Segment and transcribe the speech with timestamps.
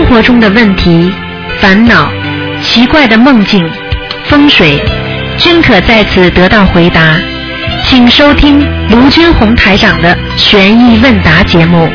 [0.00, 1.12] 生活中的问题、
[1.60, 2.10] 烦恼、
[2.62, 3.70] 奇怪的梦境、
[4.24, 4.82] 风水，
[5.36, 7.20] 均可在此得到回答。
[7.84, 11.92] 请收听卢军红台长的悬疑问答节目。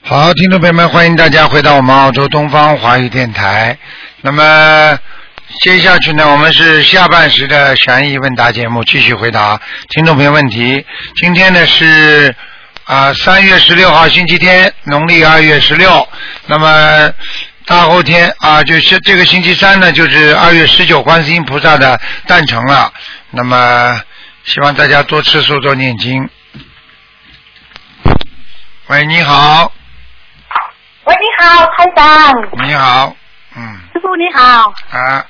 [0.00, 3.76] 好，听众朋友们，欢迎大家回到我们澳洲东方华语电台。
[4.22, 4.98] 那么
[5.62, 10.82] 接下去呢，我们是下半时的悬疑问答节目，继续回答听众朋友问题。
[11.16, 12.34] 今天呢是
[12.90, 16.08] 啊三、月十六号星期天，农历二月十六。
[16.46, 17.08] 那么
[17.64, 22.92] 大后天啊，就是这个星期三呢，就是二月十九，观世音菩萨的诞辰了。
[23.30, 23.96] 那么
[24.42, 26.28] 希望大家多吃素，多念经。
[28.88, 29.72] 喂，你好，
[31.04, 33.16] 喂，你好，台长，你好，
[33.54, 35.24] 嗯，师傅你好，啊，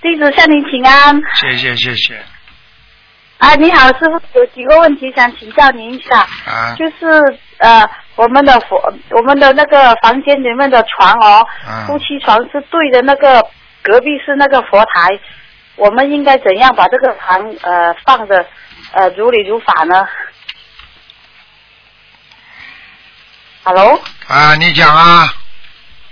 [0.00, 1.22] 弟子向您请安。
[1.36, 2.24] 谢谢谢谢，
[3.42, 7.84] 啊，你好，师傅，有几个问题想请教您一下，啊，就是呃，
[8.14, 13.44] 我们的佛，我们的那个房间里面的床哦，啊夫妻床是对着那个
[13.82, 15.18] 隔壁是那个佛台，
[15.74, 18.46] 我们应该怎样把这个床呃放的
[18.92, 20.06] 呃如理如法呢
[23.64, 24.00] ？Hello。
[24.28, 25.26] 啊，你讲啊，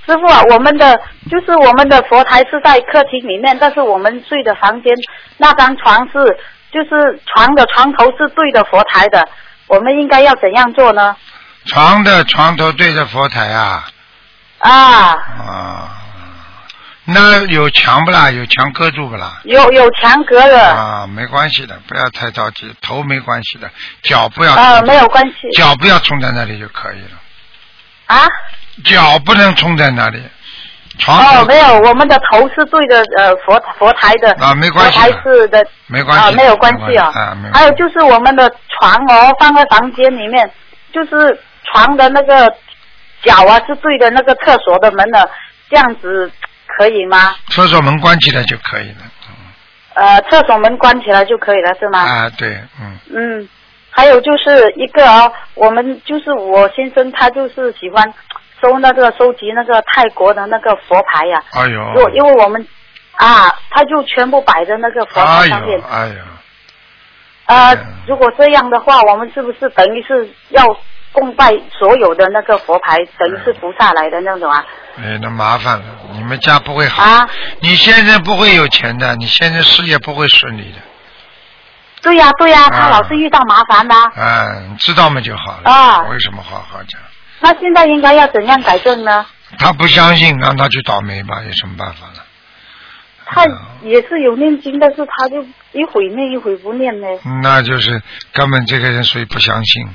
[0.04, 1.00] 师傅啊，我们的
[1.30, 4.92] 就是我们的佛台是在客厅里面，但是我们睡的房间
[5.36, 6.18] 那张床是
[6.72, 9.28] 就是床的床头是对着佛台的，
[9.66, 11.16] 我们应该要怎样做呢？
[11.66, 13.84] 床的床头对着佛台啊，
[14.58, 15.90] 啊，啊，
[17.04, 18.30] 那有墙不啦？
[18.30, 19.40] 有墙隔住不啦？
[19.44, 23.70] 有有墙隔的，啊，没关系的，不要太着急，头没关系的，
[24.02, 27.18] 脚不要啊，没有关系脚不要冲在那里就可以了，
[28.06, 28.26] 啊。
[28.84, 30.22] 脚不能冲在那里，
[31.00, 37.04] 床哦，没有，我们的头是对着呃佛佛台的，啊没关系佛台是的没关系啊，没有关系哦。
[37.14, 40.48] 啊，没有还有就是我们的床哦，放在房间里面，
[40.92, 42.46] 就是床的那个
[43.22, 45.28] 脚啊是对着那个厕所的门的，
[45.68, 46.30] 这样子
[46.66, 47.34] 可以吗？
[47.48, 48.98] 厕所门关起来就可以了，
[49.94, 51.98] 呃，厕所门关起来就可以了，是吗？
[52.00, 53.48] 啊，对，嗯，嗯，
[53.90, 58.12] 还有就是一个哦，我们就是我先生他就是喜欢
[58.60, 62.66] 收那个收集那个泰国的那个佛牌呀、哎因为呦，因为我们
[63.16, 65.78] 啊，他就全部摆在那个佛牌上面。
[65.78, 65.84] 呦，。
[65.86, 66.14] 哎呀，
[67.46, 70.64] 呃嗯，如果这样的话，我们是不是等于是要
[71.12, 74.64] 供拜所有的那个佛牌，等于是菩萨来的那种啊？
[74.98, 77.28] 哎，那麻烦了，你们家不会好，啊，
[77.60, 80.78] 你现在不会有钱的，你现在事业不会顺利的，
[82.02, 82.70] 对呀、对呀、啊。
[82.70, 84.46] 他老是遇到麻烦的、啊，
[84.78, 86.02] 知道嘛就好了，啊。
[86.10, 87.00] 为什么好好讲？
[87.40, 89.26] 那现在应该要怎样改正呢？
[89.58, 92.22] 他不相信，让他去倒霉吧，有什么办法呢？
[93.26, 93.44] 他
[93.82, 97.06] 也是有念经，但是他就一会念一会不念呢，
[97.42, 98.02] 那就是
[98.32, 99.88] 根本这个人属于不相信，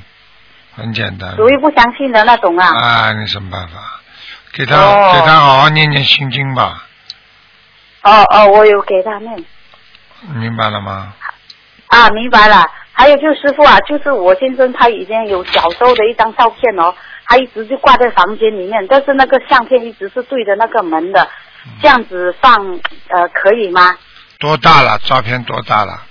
[0.74, 1.36] 很简单。
[1.36, 2.66] 属于不相信的那种啊。
[2.66, 4.00] 啊，你什么办法？
[4.52, 6.82] 给他、哦给他好好念念心经吧，
[8.02, 9.44] 哦哦，我有给他念
[10.34, 11.12] 明白了吗？
[11.88, 12.64] 啊，明白了。
[12.92, 16.94] 还有就是师傅啊，就是我先生他已经有小时候的一张照片哦，
[17.26, 21.22] 他一直就挂在房间里面，但是那个相片一直是对着那个门的，
[21.66, 22.54] 嗯这样子放
[23.08, 23.96] 呃可以吗？
[24.38, 24.98] 多大了？
[25.04, 26.02] 照片多大了？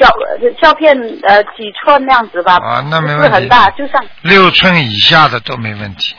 [0.00, 0.08] 照
[0.40, 6.14] 呃照片呃几寸那样子吧，啊那没问题是很大，就像六寸以下的都没问题。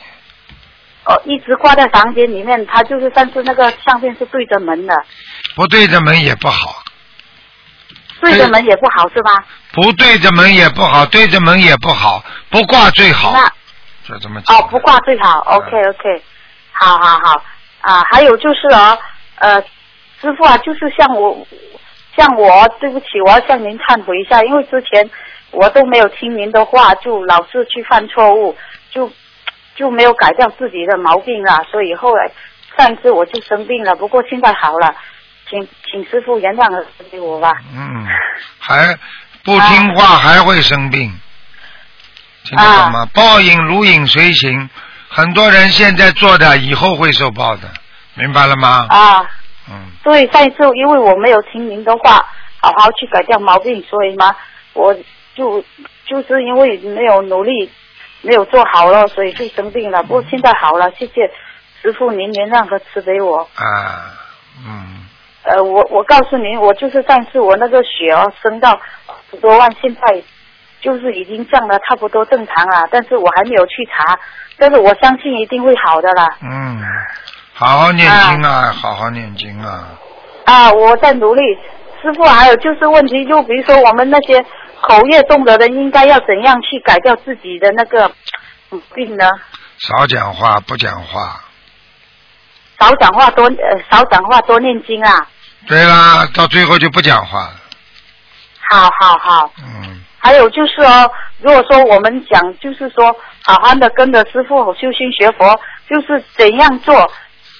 [1.04, 4.94] 哦一直挂在房间里面，他就是但是那个相片是对着门的，
[5.54, 6.82] 不对着门也不好，
[8.20, 9.44] 对着门也不好是吧？
[9.72, 13.30] 不对着门也不好，对着门也不好，不挂最好。
[13.32, 13.52] 那
[14.06, 14.56] 就这么讲。
[14.56, 15.40] 哦，不挂最好。
[15.40, 16.22] OK OK，
[16.72, 17.42] 好好好
[17.80, 18.98] 啊，还有就是哦，
[19.36, 19.60] 呃，
[20.20, 21.46] 师傅啊，就是像我，
[22.16, 25.08] 像我，对不起，我要向您忏悔一下，因为之前
[25.50, 28.56] 我都没有听您的话，就老是去犯错误，
[28.90, 29.10] 就
[29.74, 32.30] 就没有改掉自己的毛病了，所以后来
[32.76, 34.94] 上一次我就生病了，不过现在好了，
[35.48, 37.52] 请请师傅原谅给我吧。
[37.74, 38.06] 嗯，
[38.58, 38.94] 还
[39.44, 41.12] 不听话还会生病，
[42.46, 43.06] 听得懂吗？
[43.12, 44.70] 报应如影随形，
[45.08, 47.68] 很多人现在做的，以后会受报的，
[48.14, 48.86] 明白了吗？
[48.88, 49.20] 啊，
[49.68, 52.24] 嗯，对，上一次因为我没有听您的话，
[52.60, 54.34] 好好去改掉毛病，所以嘛，
[54.74, 54.94] 我
[55.34, 55.62] 就
[56.06, 57.70] 就是因为没有努力，
[58.22, 60.02] 没有做好了，所以就生病了。
[60.04, 61.30] 不过现在好了，谢谢
[61.82, 63.40] 师傅您原谅和慈悲我。
[63.54, 64.14] 啊，
[64.64, 65.04] 嗯，
[65.42, 68.80] 呃，我我告诉您，我就是上次我那个血哦升到
[69.30, 70.00] 十多万，现在
[70.86, 74.16] 就是已经降了差不多正常了，但是我还没有去查，
[74.56, 76.28] 但是我相信一定会好的啦。
[76.40, 76.80] 嗯，
[77.52, 79.88] 好好念经啊，好好念经啊。
[80.44, 81.42] 啊，我在努力。
[82.00, 84.40] 师傅，还有就是问题，就比如说我们那些
[84.80, 88.08] 口业重的人，应该要怎样去改掉自己的那个
[88.94, 89.28] 病呢？
[89.78, 91.42] 少讲话，不讲话。
[92.78, 95.26] 少讲话多呃少讲话多念经啊。
[95.66, 97.54] 对啦，到最后就不讲话了。
[98.70, 99.50] 好好好。
[99.58, 100.04] 嗯。
[100.26, 101.08] 还有就是哦，
[101.40, 103.14] 如果说我们讲，就是说
[103.44, 107.08] 好好的跟着师傅修心学佛，就是怎样做，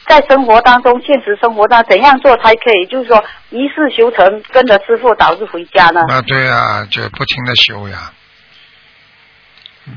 [0.09, 6.01] 在生活当中，现实生活当中怎样做才可以，就是说一世修成，跟着师傅早日回家呢？
[6.09, 8.11] 啊，对啊，就不停的修呀。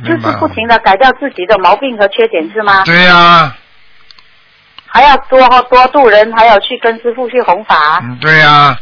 [0.06, 2.84] 就是不停的改掉自己的毛病和缺点，是吗？
[2.86, 3.56] 对呀。
[4.86, 5.40] 还要多
[5.72, 8.00] 多度人，还要去跟师傅去弘法。
[8.04, 8.78] 嗯，对呀，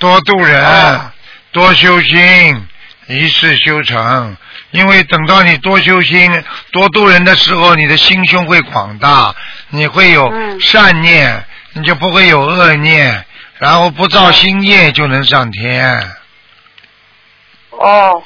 [0.00, 1.00] 多度人，
[1.52, 2.66] 多修心。
[3.08, 4.36] 一世修成，
[4.70, 9.34] 因为等到你多修心、多度人的时候，你的心胸会广大，
[9.70, 13.24] 你会有善念，你就不会有恶念，
[13.56, 15.98] 然后不造新业就能上天。
[17.70, 18.22] 哦，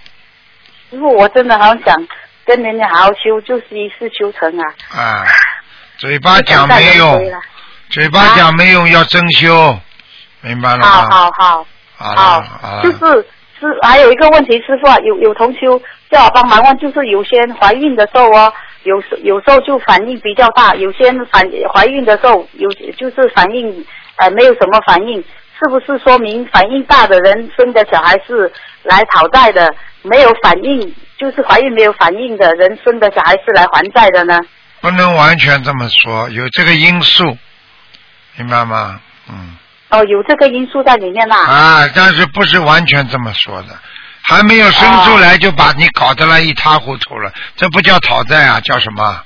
[0.90, 2.08] 师傅，我真的好想
[2.44, 4.74] 跟人家好好修，就是一世修成啊。
[5.00, 5.26] 啊，
[5.98, 7.32] 嘴巴讲没用，
[7.90, 9.78] 嘴巴讲没用，要真修，
[10.40, 10.86] 明白了吗？
[11.08, 12.98] 好好好，好，就是。
[13.68, 15.80] 是还有一个问题，师傅啊，有有同修
[16.10, 22.68] 叫我帮忙问，就是有些怀孕的时候哦，有时有时候就反应比较大，有些反怀孕的时候有
[22.98, 23.86] 就是反应
[24.16, 25.22] 呃没有什么反应，
[25.58, 28.50] 是不是说明反应大的人生的小孩是
[28.82, 29.72] 来讨债的？
[30.02, 34.36] 没有反应就是怀孕没有反应的人生的小孩是来还债的呢？
[34.80, 37.24] 不能完全这么说，有这个因素，
[38.36, 39.00] 明白吗？
[39.28, 39.56] 嗯。
[39.92, 41.36] 哦，有这个因素在里面啦。
[41.36, 43.68] 啊，但是不是完全这么说的，
[44.22, 49.22] 还没有生出来就把你搞得来一塌糊涂了，这不叫讨债啊，叫什么？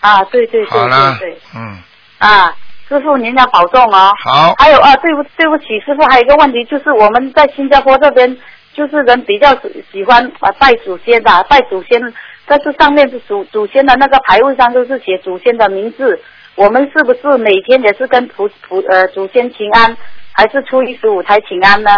[0.00, 1.78] 啊，对对对对对，嗯。
[2.16, 2.50] 啊，
[2.88, 4.10] 师傅您要保重哦。
[4.24, 4.54] 好。
[4.58, 8.38] 还有啊，对不对不起，师傅，还有一个问题就是我们在新加坡这边，
[8.72, 9.54] 就是人比较
[9.92, 12.00] 喜欢啊拜祖先的，拜祖先，
[12.46, 16.18] 但是上面是祖祖先的那个牌位上都是写祖先的名字。
[16.58, 19.96] 我们是不是每天也是跟菩菩呃祖先请安，
[20.32, 21.90] 还是初一十五才请安呢？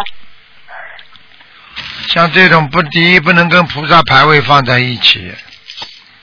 [2.08, 5.32] 像这种不，第一不能跟菩萨牌位放在一起。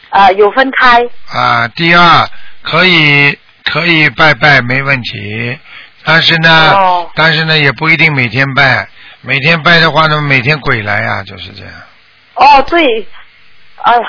[0.09, 1.01] 啊，有分开。
[1.35, 2.29] 啊，第二
[2.61, 5.57] 可以可以拜拜没问题，
[6.03, 6.75] 但是呢，
[7.15, 8.87] 但是呢也不一定每天拜，
[9.21, 11.73] 每天拜的话呢，每天鬼来呀，就是这样。
[12.35, 12.85] 哦，对，
[13.81, 14.03] 哎呀。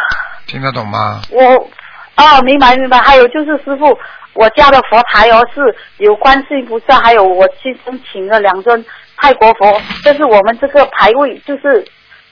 [0.46, 1.22] 听得懂吗？
[1.30, 1.70] 我
[2.18, 3.98] 哦，明白明白，还有就是师傅。
[4.34, 5.60] 我家的佛台哦是
[5.96, 8.84] 有观世音菩萨，还有我亲身请了两尊
[9.16, 9.80] 泰国佛。
[10.04, 11.84] 但是我们这个牌位就是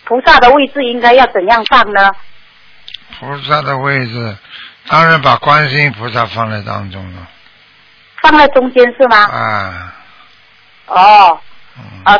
[0.04, 2.10] 菩萨的位置应该要怎样放呢？
[3.18, 4.36] 菩萨的位置，
[4.88, 7.26] 当然把观世音菩萨放在当中了。
[8.22, 9.16] 放在中间是吗？
[9.24, 9.94] 啊。
[10.86, 11.40] 哦。
[12.04, 12.16] 啊，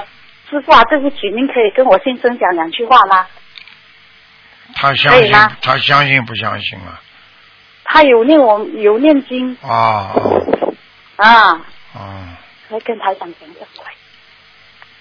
[0.51, 3.25] 师傅啊，对不起，您可以跟我先生讲两句话吗？
[4.75, 5.33] 他相信，
[5.63, 7.01] 他相信不相信啊？
[7.89, 10.13] 他有念我有念经啊
[11.17, 11.27] 啊
[11.95, 12.39] 啊！
[12.69, 13.93] 来跟台长讲讲快，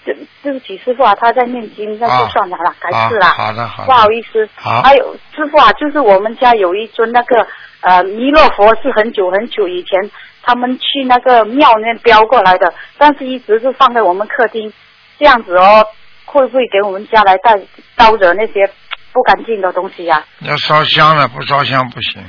[0.04, 3.28] 对对不起师傅啊，他在念经，那就算了啦，改次啦。
[3.36, 3.86] 好的好的。
[3.86, 4.48] 不好意思。
[4.54, 4.82] 好。
[4.82, 7.46] 还有师傅啊，就是我们家有一尊那个
[7.80, 10.10] 呃弥勒佛，是很久很久以前
[10.42, 14.72] 他们去那个庙那边标过来的，但是一直是放在我们客厅，
[15.18, 15.84] 这样子哦，
[16.24, 17.58] 会不会给我们家来带
[17.96, 18.70] 招惹那些
[19.12, 20.24] 不干净的东西呀？
[20.40, 22.24] 要烧香了，不烧香不行。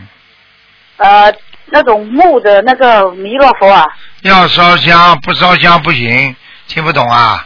[0.98, 1.34] 呃，
[1.68, 3.86] 那种木的那个弥勒佛啊，
[4.22, 6.36] 要烧香，不烧香不行，
[6.68, 7.46] 听不懂啊？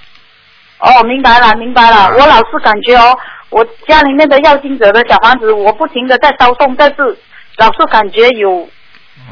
[0.80, 2.10] 哦，明白了，明白了。
[2.18, 3.18] 我老是感觉哦，
[3.50, 7.18] 我家里面的要经者的小房子，我不停的在烧动，但是
[7.58, 8.70] 老是感觉有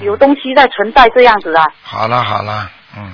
[0.01, 1.65] 有东西在存在这样子啊。
[1.81, 3.13] 好了好了，嗯。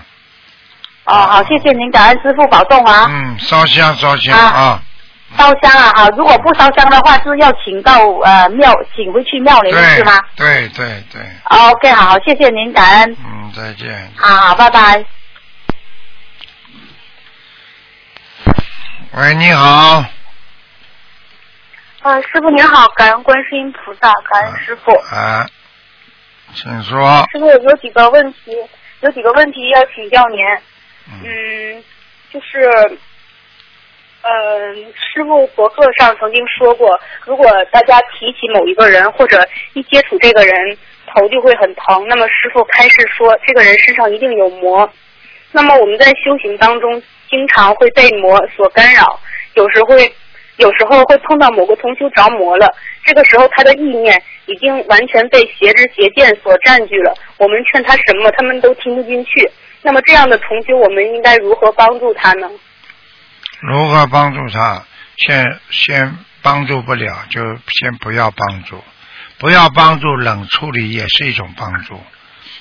[1.06, 3.06] 哦，好，谢谢您，感恩师傅保重啊。
[3.10, 4.82] 嗯，烧香烧香啊。
[5.36, 6.10] 烧香啊，哈！
[6.16, 10.22] 如果不烧香的话，是要请到呃庙，请回去庙里面是吗？
[10.36, 11.22] 对对对。
[11.50, 13.18] OK，好，谢谢您，感恩。
[13.26, 14.12] 嗯，再见。
[14.16, 15.04] 好好，拜拜。
[19.14, 20.06] 喂，你好。
[22.04, 24.92] 呃，师傅您好，感恩观世音菩萨，感恩师傅。
[25.16, 25.50] 啊，
[26.54, 27.26] 请说。
[27.32, 28.56] 师傅有几个问题，
[29.02, 30.46] 有几个问题要请教您。
[31.24, 31.84] 嗯，
[32.32, 33.00] 就是。
[34.28, 39.40] 嗯，师傅博客上曾经说过，如果大家提起某一个人，或者
[39.74, 40.78] 一接触这个人，
[41.14, 42.04] 头就会很疼。
[42.08, 44.90] 那么师傅开示说，这个人身上一定有魔。
[45.52, 49.20] 那么我们在修行当中，经常会被魔所干扰，
[49.54, 50.12] 有时会，
[50.58, 52.68] 有时候会碰到某个同修着魔了，
[53.06, 57.14] 这个时候他的意念已经完全被邪知邪见所占据了。
[57.38, 59.48] 我们劝他什么，他们都听不进去。
[59.84, 62.50] 那么这样的同修，我们应该如何帮助他呢？
[63.60, 64.84] 如何帮助他？
[65.18, 68.84] 先先帮助不了，就先不要帮助，
[69.38, 72.04] 不要帮助，冷处理也是一种帮助。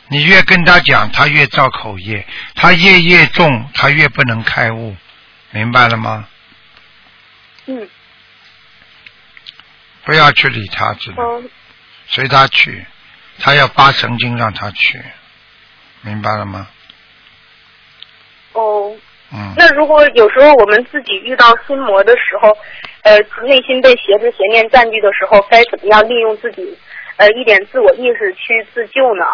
[0.08, 4.96] 你越跟他讲，他越造口业，他业越重，他越不能开悟，
[5.50, 6.28] 明白了吗？
[7.66, 7.88] 嗯
[10.04, 11.50] 不要去理他，知道嗯
[12.06, 12.86] 随他去，
[13.38, 15.02] 他要发神经让他去，
[16.02, 16.68] 明白了吗？
[19.34, 19.36] 哦。
[19.36, 22.56] 嗯，那如果有时候我们自己遇到心魔的时候，
[23.02, 26.78] 呃，内心被邪知邪念占据的时候，该怎么样利用自己
[27.16, 29.24] 呃一点自我意识去自救呢？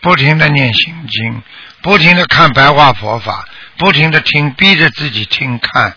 [0.00, 1.42] 不停的念心经，
[1.82, 5.94] 不停的看白话佛法，不停的听，逼着自己听看，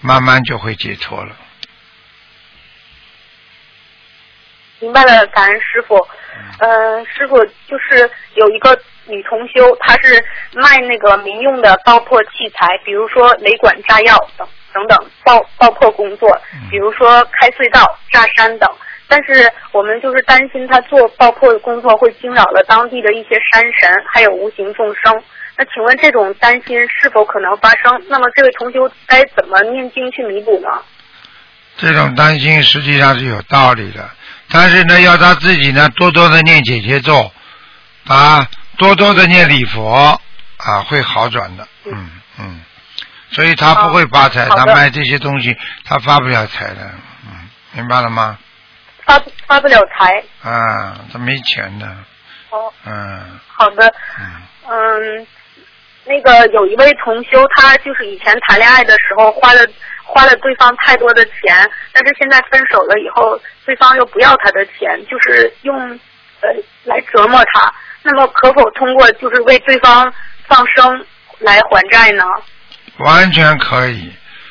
[0.00, 1.34] 慢慢就会解脱了。
[4.80, 5.96] 明白了，感恩师傅。
[6.58, 16.28] 呃，师傅就是有一个女同修，她是卖那个民用的爆破器材，比如说雷管炸药等等等爆爆破工作，
[16.70, 18.70] 比如说开隧道、炸山等。
[19.08, 25.22] 但是我们就是担心他做爆破工作会惊扰了当地的一些山神，还有无形众生。
[25.56, 28.02] 那请问这种担心是否可能发生？
[28.08, 30.68] 那么这位同修该怎么念经去弥补呢？
[31.78, 34.10] 这种担心实际上是有道理的，
[34.50, 37.30] 但是呢，要他自己呢多多的念姐姐咒，
[38.08, 40.18] 啊，多多的念礼佛，
[40.58, 41.66] 啊，会好转的。
[41.84, 42.60] 嗯嗯，
[43.30, 46.90] 所以他不会发财，他卖这些东西他发不了财的。
[47.26, 48.38] 嗯，明白了吗？
[49.04, 50.22] 发发不了财。
[50.42, 51.86] 啊，他没钱的。
[52.50, 53.92] 哦，嗯好的。
[54.18, 55.26] 嗯嗯，
[56.04, 59.60] 那个有一位同修，他就是以前谈恋爱的时候花了
[60.04, 65.76] 花了对方太多的钱，但是现在分手了以后，对方又不要他的钱，就是用
[66.40, 66.48] 呃
[66.84, 67.72] 来折磨他。
[68.06, 70.12] 那么可否通过就是为对方
[70.48, 71.04] 放生
[71.40, 72.24] 来还债呢？
[72.98, 74.10] 完全可以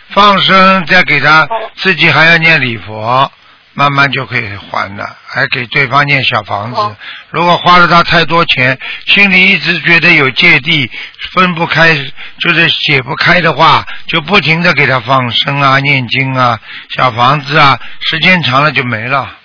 [0.09, 3.31] 放生，再给他哦自己还要念礼佛，
[3.73, 6.79] 慢慢就可以还了，还给对方念小房子。
[6.79, 6.95] 哦
[7.31, 10.89] 如果花了他太多钱，心里一直觉得有芥蒂，
[11.33, 11.93] 分不开，
[12.39, 16.57] 就是解不开的话，就不停的给他放生啊、念经啊、
[16.95, 19.37] 小房子啊，时间长了就没了，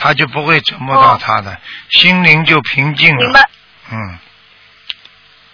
[0.00, 1.56] 他就不会折磨到哦他的，
[1.90, 3.22] 心灵就平静了。
[3.22, 3.48] 明白
[3.92, 4.18] 嗯，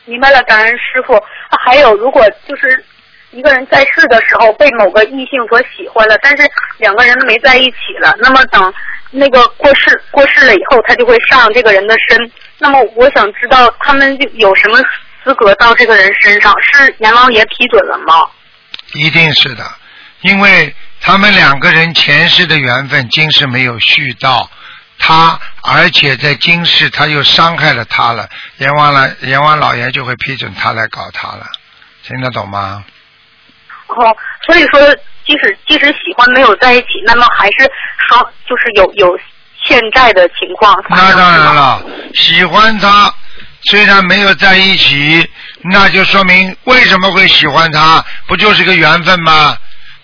[0.04, 1.14] 明白了，感恩师傅。
[1.16, 2.84] 啊还有，如果就是
[3.30, 6.48] 一个人在世的时候被某个异性所喜欢了，但是
[6.78, 8.72] 两个人没在一起了，那么等
[9.10, 12.30] 那个过世过世了以后，他就会上这个人的身。
[12.58, 14.78] 那么我想知道他们就有什么
[15.24, 16.54] 资格到这个人身上？
[16.60, 18.28] 是阎王爷批准了吗？
[18.94, 19.64] 一定是的，
[20.22, 20.74] 因为
[21.06, 24.50] 他们两个人前世的缘分，今世没有续到，
[24.98, 31.46] 他而且在今世他又伤害了他了，阎王了阎王老爷就会批准他来搞他了，
[32.02, 32.84] 听得懂吗？
[33.86, 34.80] 哦，所以说，
[35.24, 37.70] 即使即使喜欢没有在一起，那么还是
[38.08, 39.16] 说就是有有
[39.64, 41.12] 欠债的情况那。
[41.12, 41.54] 当然。
[41.54, 41.82] 了，
[42.14, 43.14] 喜欢他
[43.70, 45.30] 虽然没有在一起，
[45.70, 49.56] 那就说明为什么会喜欢他，不就是个缘分吗？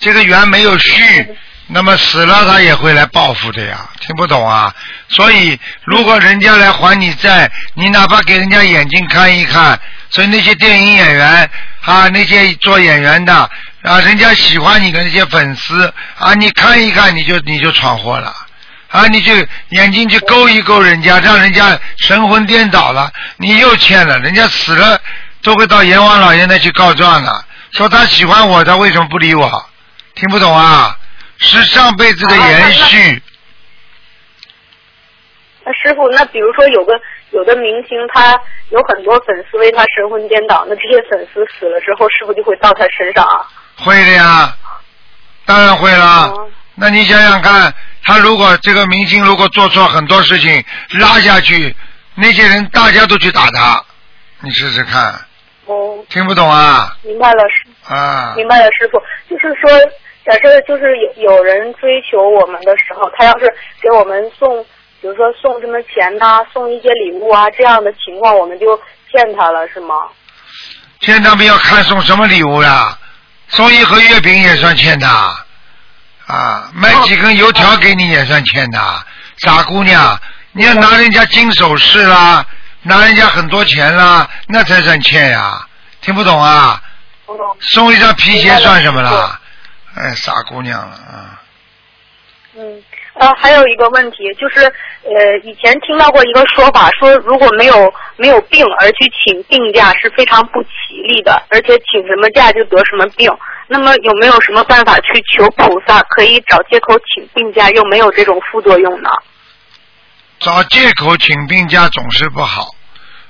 [0.03, 1.27] 这个缘没有续，
[1.69, 4.75] 那么死了他也会来报复的呀，听不懂啊？
[5.09, 9.79] 所以如果人家来还你债，你哪怕给人家眼睛看一看，
[10.11, 11.49] 所以那些电影演员
[11.83, 13.49] 啊，那些做演员的
[13.83, 18.35] 啊，人家喜欢你的那些粉丝啊，你看一看你就你就闯祸了。
[18.89, 19.33] 啊，你就
[19.71, 25.01] 眼睛去勾一勾人家，让人家神魂颠倒了，你又欠了，人家死了
[25.43, 29.69] 都会到阎王老爷那去告状了，说他喜欢我，他为什么不理我？
[30.15, 30.97] 听不懂啊？
[31.39, 33.23] 是上辈子的延续。
[35.65, 36.93] 那师傅，那比如说有个
[37.31, 38.39] 有的明星，他
[38.71, 43.47] 有很多粉丝为他神魂颠倒，那这些粉丝死了之后，是不是就会到他身上啊？
[43.77, 44.57] 会的呀，
[45.45, 46.05] 当然会了。
[46.27, 51.77] 哦那你想想看，他如果这个明星如果做错很多事情，拉下去，
[52.15, 53.85] 那些人大家都去打他，
[54.41, 55.13] 你试试看，
[55.67, 56.97] 哦，听不懂啊？
[57.03, 59.05] 明白了，师啊，明白了，师傅，就
[59.49, 59.71] 是说，
[60.25, 64.65] 假设就是有有人追求我们的时候，他要是给我们送，
[65.01, 68.77] 比如说送什么钱呐、送一些礼物啊，这样的情况，我们就
[69.11, 69.95] 骗他了，是吗？
[71.01, 72.97] 欠他们要看送什么礼物呀？
[73.49, 75.07] 送一盒月饼也算欠的，
[76.27, 78.79] 啊，买几根油条给你也算欠的，
[79.39, 80.19] 傻姑娘，
[80.53, 82.47] 你要拿人家金首饰啦，
[82.83, 85.67] 拿人家很多钱啦，那才算欠呀，
[86.01, 86.81] 听不懂啊？
[87.39, 89.41] 哦，送一张皮鞋算什么啦？
[89.95, 91.43] 哎，傻姑娘了啊！
[92.57, 92.83] 嗯，
[93.15, 103.31] 呃，还有一个问题就是，呃，以前听到过一个说法，说如果没有没有病而去请病假是非常不吉利的，而且请什么假就得什么病。
[103.69, 109.11] 那么有没有什么办法去求菩萨，可以找借口请病假，又没有这种副作用呢？
[110.39, 112.67] 找借口请病假总是不好，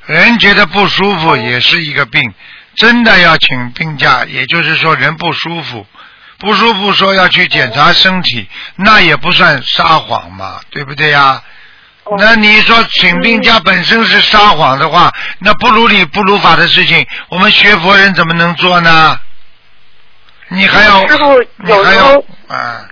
[0.07, 2.33] 人觉得不舒服也是一个病。
[2.77, 5.87] 真的要请病假，也就是说人不舒服，
[6.39, 11.43] 不舒服说要去检查身体，那也不算撒谎嘛，对不对呀？
[12.19, 19.19] 那你说请病假本身是撒谎的话，那不如理不如法的事情，我们学佛人怎么能做呢？
[20.49, 22.89] 你还要，师傅你还要有时候啊，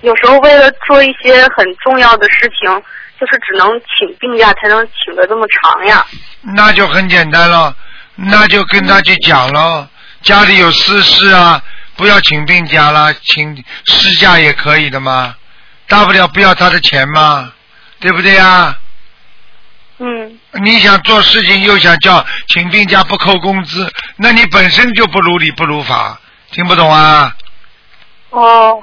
[0.00, 2.82] 有时候为了做一些很重要的事情，
[3.20, 6.04] 就是只能请病假才能请的这么长呀。
[6.40, 7.76] 那就很简单了，
[8.16, 9.86] 那就跟他去讲喽，
[10.22, 11.62] 家里有私事啊，
[11.96, 13.56] 不要请病假啦，请
[13.86, 15.34] 事假也可以的嘛，
[15.88, 17.52] 大不了不要他的钱嘛，
[18.00, 18.78] 对不对呀？
[19.98, 27.34] 嗯，你想做事情又想叫请病假不扣工资，那你本身就不如理不如法，听不懂啊？
[28.30, 28.82] 哦，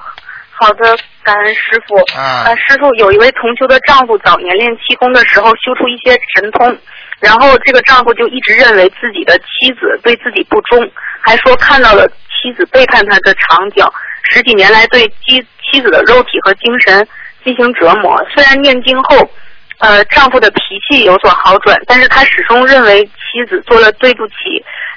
[0.51, 1.95] 好的，感恩师傅。
[2.17, 6.77] 啊呃师傅有一位同修的丈夫早年练气功的时候修出一些神通，
[7.21, 13.85] 然后这个丈夫就一直认为自己的妻子对自己不忠，还说看到了妻子背叛他的场景，
[14.23, 15.39] 十几年来对妻
[15.71, 17.07] 妻子的肉体和精神
[17.45, 18.19] 进行折磨。
[18.33, 19.29] 虽然念经后，
[19.77, 20.59] 呃，丈夫的脾
[20.89, 24.33] 气有所好转，但是他始终认为妻子做了对不起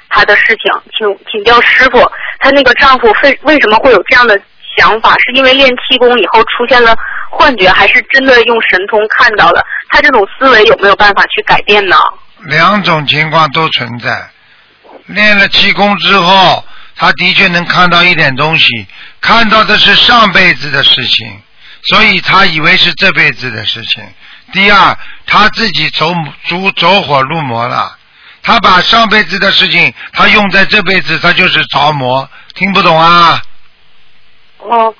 [0.09, 0.71] 他的事情。
[0.97, 1.99] 请请教师傅，
[2.39, 4.39] 他那个丈夫为为什么会有这样的
[4.77, 5.11] 想法？
[5.19, 6.95] 是因为练气功以后出现了
[7.29, 9.63] 幻觉，还是真的用神通看到了？
[9.89, 11.95] 他这种思维有没有办法去改变呢？
[12.45, 14.29] 两种情况都存在。
[15.07, 16.63] 练了气功之后，
[16.95, 18.67] 他的确能看到一点东西，
[19.21, 21.41] 看到的是上辈子的事情，
[21.83, 24.03] 所以他以为是这辈子的事情。
[24.51, 26.13] 第二，他自己走
[26.47, 27.97] 走走火入魔了，
[28.43, 32.27] 他把上辈子的事情，他用在这辈子，他就是着魔。
[32.53, 33.41] 听不懂啊？
[34.69, 34.93] 哦，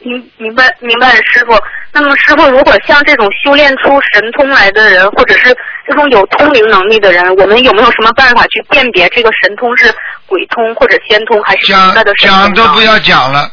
[0.00, 1.58] 明明白明白了，师傅。
[1.92, 9.92] 那么师傅，如果像这种修炼出神通来的人，或者是这种有通灵能力的人，我们有没有什么办法去辨别这个神通是
[10.26, 13.50] 鬼通或者仙通，还是讲的神通讲都不要讲了，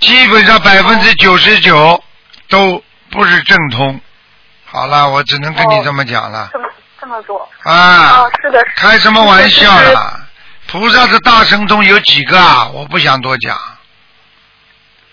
[0.00, 2.02] 基本上百分之九十九
[2.48, 3.98] 都不是正通。
[4.66, 6.50] 好了，我只能跟你这么讲了。
[6.52, 6.68] 这么
[7.00, 7.48] 这么多。
[7.62, 8.62] 啊哦，，是的。
[8.76, 10.20] 开什么玩笑就是啦？
[10.68, 12.68] 菩萨的大神通有几个啊？
[12.74, 13.56] 我不想多讲。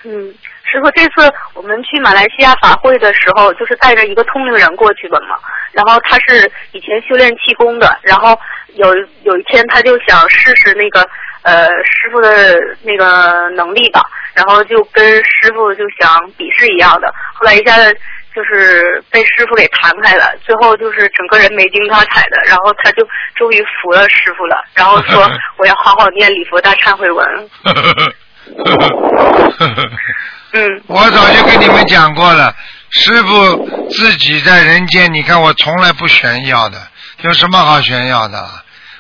[0.06, 5.38] 嗯，师傅，这次我们去马来西亚法会的时候，就是带着一个通灵人过去的嘛。
[5.72, 8.38] 然后他是以前修炼气功的，然后
[8.76, 11.02] 有有一天他就想试试那个
[11.42, 14.02] 呃师傅的那个能力吧，
[14.36, 17.96] 然后就跟师傅就想比试一样的，后来一下子
[18.36, 27.50] 就是被师傅给弹开了，最后就是整个人没精打采的，然后他就终于服了师傅了，然后说 我要好好念礼佛大忏悔文。
[30.54, 30.82] 嗯。
[30.88, 32.56] 我早就跟你们讲过了，
[32.92, 36.88] 师傅自己在人间，你看我从来不炫耀的，
[37.22, 38.48] 有什么好炫耀的？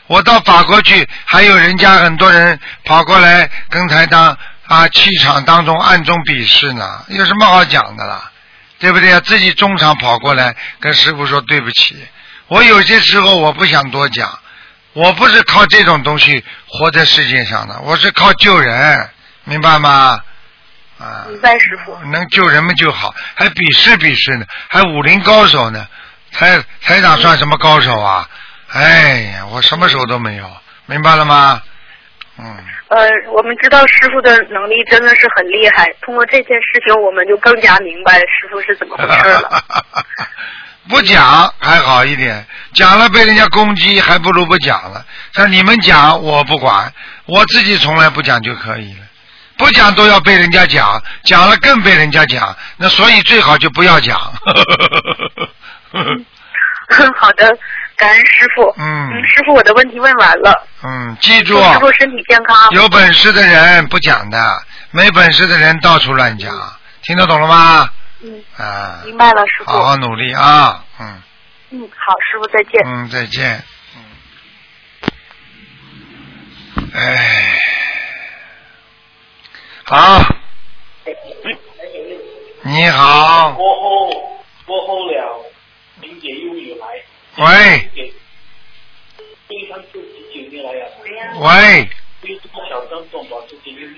[0.07, 8.31] 我到法国去，还有人家很多人跑过来跟台当啊气场当中暗中鄙视呢，有什么好讲的啦？
[8.79, 9.19] 对不对呀？
[9.19, 11.95] 自己中场跑过来跟师傅说对不起，
[12.47, 14.39] 我有些时候我不想多讲，
[14.93, 19.09] 我不是靠这种东西活在世界上的，我是靠救人，
[19.45, 20.19] 明白吗？
[20.99, 21.97] 啊，明白师傅。
[22.11, 25.87] 能救人们就好，还比试比试呢，还武林高手呢，
[26.31, 28.29] 台台长算什么高手啊？
[28.71, 30.49] 哎呀，我什么手都没有，
[30.85, 31.61] 明白了吗？
[32.39, 32.97] 嗯，呃，
[33.35, 39.63] 我们知道师傅的能力真的是很厉害，通过这件事情，我们就更加明白师傅是怎么回事了。
[40.89, 45.05] 不讲还好一点，讲了被人家攻击，还不如不讲了。
[45.33, 46.91] 像你们讲我不管，
[47.25, 48.99] 我自己从来不讲就可以了。
[49.63, 54.19] 不讲都要被人家讲，讲了更被人家讲，那所以最好就不要讲。
[57.15, 57.49] 好的，
[57.95, 58.75] 感恩师傅。
[58.77, 60.67] 嗯师傅，我的问题问完了。
[60.83, 62.69] 嗯，记住，师傅身体健康。
[62.71, 66.51] 有本事的人不讲的，没本事的人到处乱讲，
[67.03, 67.89] 听得懂了吗？
[68.21, 69.71] 嗯，啊，明白了，师傅。
[69.71, 71.21] 好好努力啊，嗯
[71.71, 72.81] 嗯，好，师傅再见。
[72.85, 73.63] 嗯，再见，
[76.75, 77.63] 嗯，哎，
[79.85, 80.23] 好，
[82.63, 84.09] 你好，过后
[84.65, 85.45] 过后了，
[85.99, 86.87] 林姐又有来。
[87.37, 87.89] 喂
[91.41, 91.89] 喂，
[92.21, 93.93] 对这个小张总把自己又来。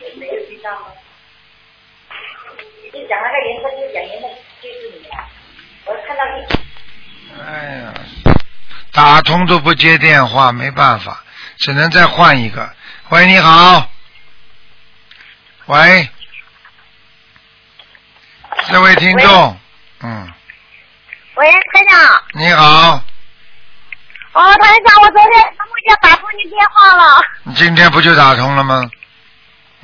[2.92, 4.28] 就讲那个颜色，就讲颜色，
[4.62, 5.30] 就是你啊！
[5.86, 6.36] 我看到你
[7.40, 7.46] 哎
[7.82, 7.94] 呀，
[8.92, 11.24] 打通都不接电话，没办法，
[11.58, 12.74] 只能再换一个。
[13.10, 13.88] 喂，你好，
[15.68, 16.10] 喂，
[18.68, 19.58] 这位听众，
[20.02, 20.32] 嗯，
[21.36, 22.24] 喂，台长。
[22.34, 23.02] 你好，
[24.34, 27.22] 哦，台长，我昨天梦见打通你电话了。
[27.44, 28.90] 你今天不就打通了吗？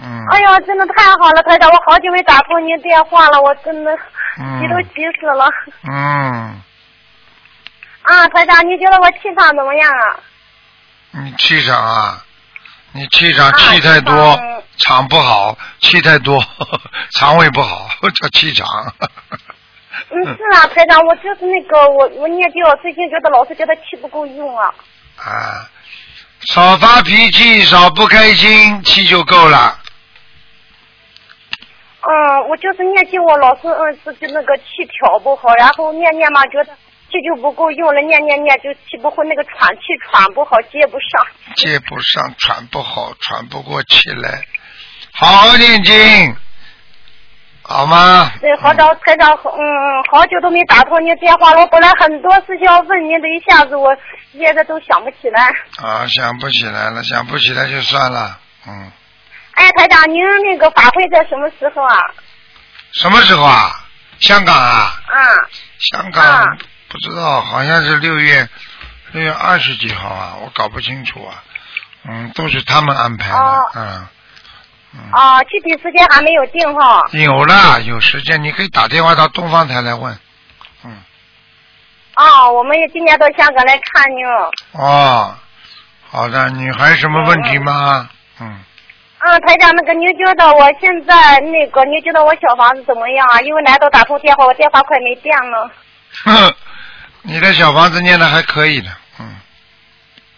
[0.03, 3.91] 嗯，哎呦，真的太好了，台长，我好久没打通您电话了，我真的
[4.37, 5.45] 急都嗯急死了。
[5.89, 6.61] 嗯，
[8.03, 10.19] 啊，台长，你觉得我气场怎么样啊？
[11.11, 12.23] 你气场啊，
[12.93, 14.35] 你气场啊气太多
[14.77, 16.37] 气场，不好，气太多，
[17.15, 17.89] 肠胃不好，
[18.21, 18.67] 叫气场。
[20.09, 24.73] 嗯，是啊，台长，我就是那个我我念经，我最近觉得老是觉得气不够用啊。
[25.17, 25.69] 啊，
[26.47, 29.77] 少发脾气，少不开心，气就够了。
[32.01, 36.75] 嗯，我就是念经，我老是嗯自己那个气调不好，然后念念嘛，觉得
[37.11, 41.27] 气就不够用了，念念念就气不会那个喘气喘不好，接不上。
[41.55, 44.45] 接不上，喘不好，喘不过气来，
[45.13, 46.35] 好好念经，
[47.61, 48.31] 好吗？
[48.39, 49.61] 对，好找台长，嗯，
[50.11, 51.59] 好久都没打通您电话了。
[51.61, 53.95] 我本来很多事情要问您的，一下子我
[54.31, 55.43] 现在都想不起来。
[55.77, 58.91] 啊，想不起来了，想不起来就算了，嗯。
[59.53, 61.95] 哎，台长，您那个法会在什么时候啊？
[62.93, 63.85] 什么时候啊？
[64.19, 64.93] 香港啊？
[65.07, 65.19] 啊，
[65.79, 66.57] 香港、
[66.91, 68.49] 不知道，好像是六月
[69.13, 71.41] 六月二十几号啊，我搞不清楚啊。
[72.03, 74.07] 嗯，都是他们安排的，哦嗯。
[75.13, 77.01] 啊，具体时间还没有定哈。
[77.13, 80.19] 有啦，有时间你可以打电话到东方台来问。
[80.83, 80.97] 嗯
[82.15, 84.23] 啊，我们也今年到香港来看你。
[84.73, 85.35] 哦，
[86.09, 88.09] 好的，你还有什么问题吗？
[88.41, 88.59] 嗯，
[89.19, 93.39] 嗯，台长，那个您觉得我现在那个，您觉得我小房子怎么样啊？
[93.41, 95.71] 因为来到打通电话，我电话快没电了。
[97.23, 99.35] 哼，你的小房子念的还可以的，嗯，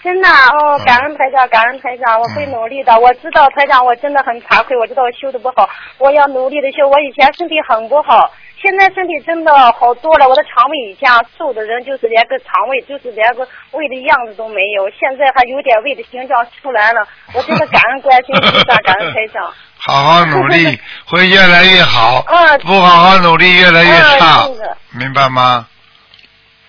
[0.03, 2.97] 真的啊哦，感恩台长，感恩台长，我会努力的。
[2.99, 6.87] 我知道台长，我真的很惭愧，我知道我修的不好，我要努力的修。
[6.87, 10.27] 我以前身体很不好，现在身体真的好多了。
[10.27, 17.07] 我的肠胃以前瘦的人就是连个肠胃就是连个胃的样子都没有，现在还有点胃的形象出来了。
[17.33, 19.53] 我真的感恩观世音菩萨， 感恩台长。
[19.85, 22.23] 好好努力， 会越来越好。
[22.27, 24.47] 嗯不好好努力，越来越差
[24.91, 25.67] 明白吗？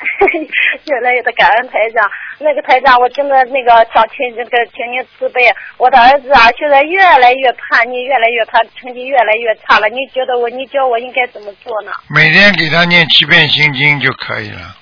[0.86, 9.88] 越来越的感恩台长，那个台长，我真的那个想请这个请您慈悲，我的儿子啊，现在越来越叛逆，越来越他成绩越来越差了。
[9.88, 11.92] 你觉得我，你教我应该怎么做呢？
[12.08, 14.76] 每天给他念七遍心经就可以了。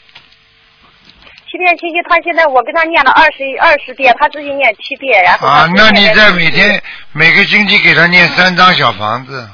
[1.51, 6.83] 七遍心经，他现在我跟他念了二十二十遍，他自己念七遍，然后啊，那你在每天
[7.13, 9.47] 每个星期给他念三张小房子，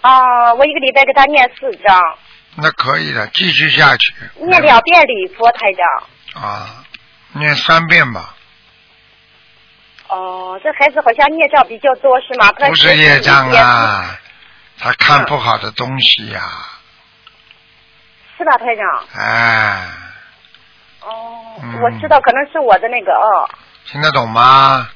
[0.00, 2.18] 啊，我一个礼拜给他念四张，
[2.56, 4.14] 那可以的，继续下去。
[4.46, 6.42] 念两遍礼佛，台长。
[6.42, 6.84] 啊，
[7.32, 8.34] 念三遍吧，
[10.08, 12.52] 哦，这孩子好像孽障比较多是吗？
[12.52, 14.18] 不是业障啊，
[14.78, 16.40] 他看不好的东西呀、
[18.36, 19.04] 是吧，台长？
[19.14, 19.88] 哎，
[21.00, 23.48] 哦，嗯我知道，可能是我的那个哦。
[23.86, 24.88] 听得懂吗？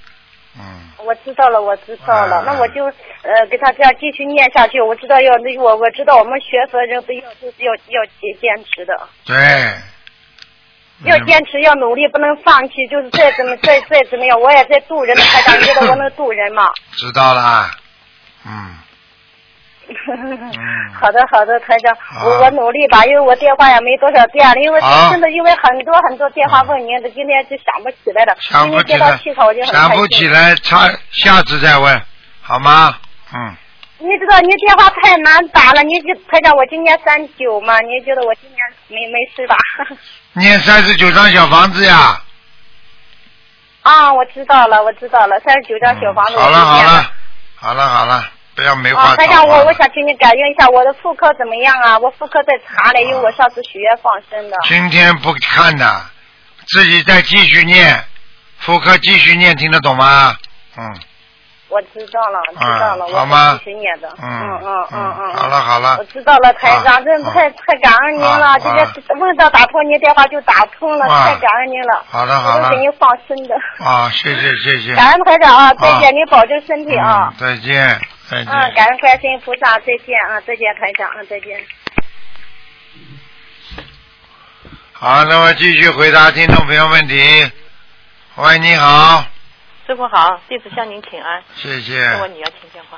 [0.57, 4.81] 嗯，我知道了，我知道了，啊那我就呃给他这样继续念下去。
[4.81, 9.35] 我知道要那我我知道我们学佛人不要就是要要坚坚持的，对，
[11.05, 12.87] 要坚持要努力，不能放弃。
[12.91, 16.71] 就是再怎么再再怎么样，我也在渡人的台长，你觉得我能渡人吗？
[16.93, 17.71] 知道啦，
[18.47, 18.77] 嗯，
[21.01, 28.37] 好的好的，台长，好我我努力吧，因为我电话也没多少电了，因为真的因为很多很多电话问您的，今天就想不起来了。
[28.41, 29.91] 想不起今天接到来气就，很想。
[29.91, 32.03] 不起来，差下次再问，
[32.43, 32.97] 好吗？
[33.35, 33.57] 嗯，
[33.99, 39.57] 你知道你电话太难打了，你就台长，我今年三九嘛，您觉得我今年没没事吧？
[40.35, 42.21] 念三十九张小房子呀。
[43.83, 46.37] 啊，我知道了，我知道了，三十九张小房子。
[46.39, 47.11] 好了好我了，
[47.57, 51.99] 好了好了，不要没话啊，找台长，我我想请你改变一下我的妇科怎么样啊？
[51.99, 54.57] 我妇科在查嘞，因为我上次许愿放生的。
[54.69, 56.07] 今天不看的，
[56.69, 58.05] 自己再继续念，
[58.59, 60.37] 妇科继续念，听得懂吗？
[60.77, 60.99] 嗯
[61.69, 64.09] 我知道了，知道了，啊好吗我会继续念的。
[64.23, 65.35] 嗯嗯嗯嗯嗯。
[65.35, 68.75] 好了好了我知道了，台长，啊真的太太感恩您了，啊天
[69.19, 72.05] 问到打通您电话就打通了，啊太感恩您了。
[72.09, 73.55] 好的好的我都给您放生的。
[73.85, 74.95] 啊，谢谢谢谢。
[74.95, 77.35] 感恩台长啊，再啊见，您保重身体啊嗯。
[77.39, 78.53] 再见再见。
[78.53, 81.59] 嗯，感恩观世音菩萨，再见啊，再见台长啊，再见。
[84.93, 87.51] 好，那么继续回答听众朋友问题。
[88.37, 89.25] 喂，你好，
[89.87, 91.43] 师傅好，弟子向您请安。
[91.55, 92.01] 谢谢。
[92.01, 92.97] 师傅，你要听电话。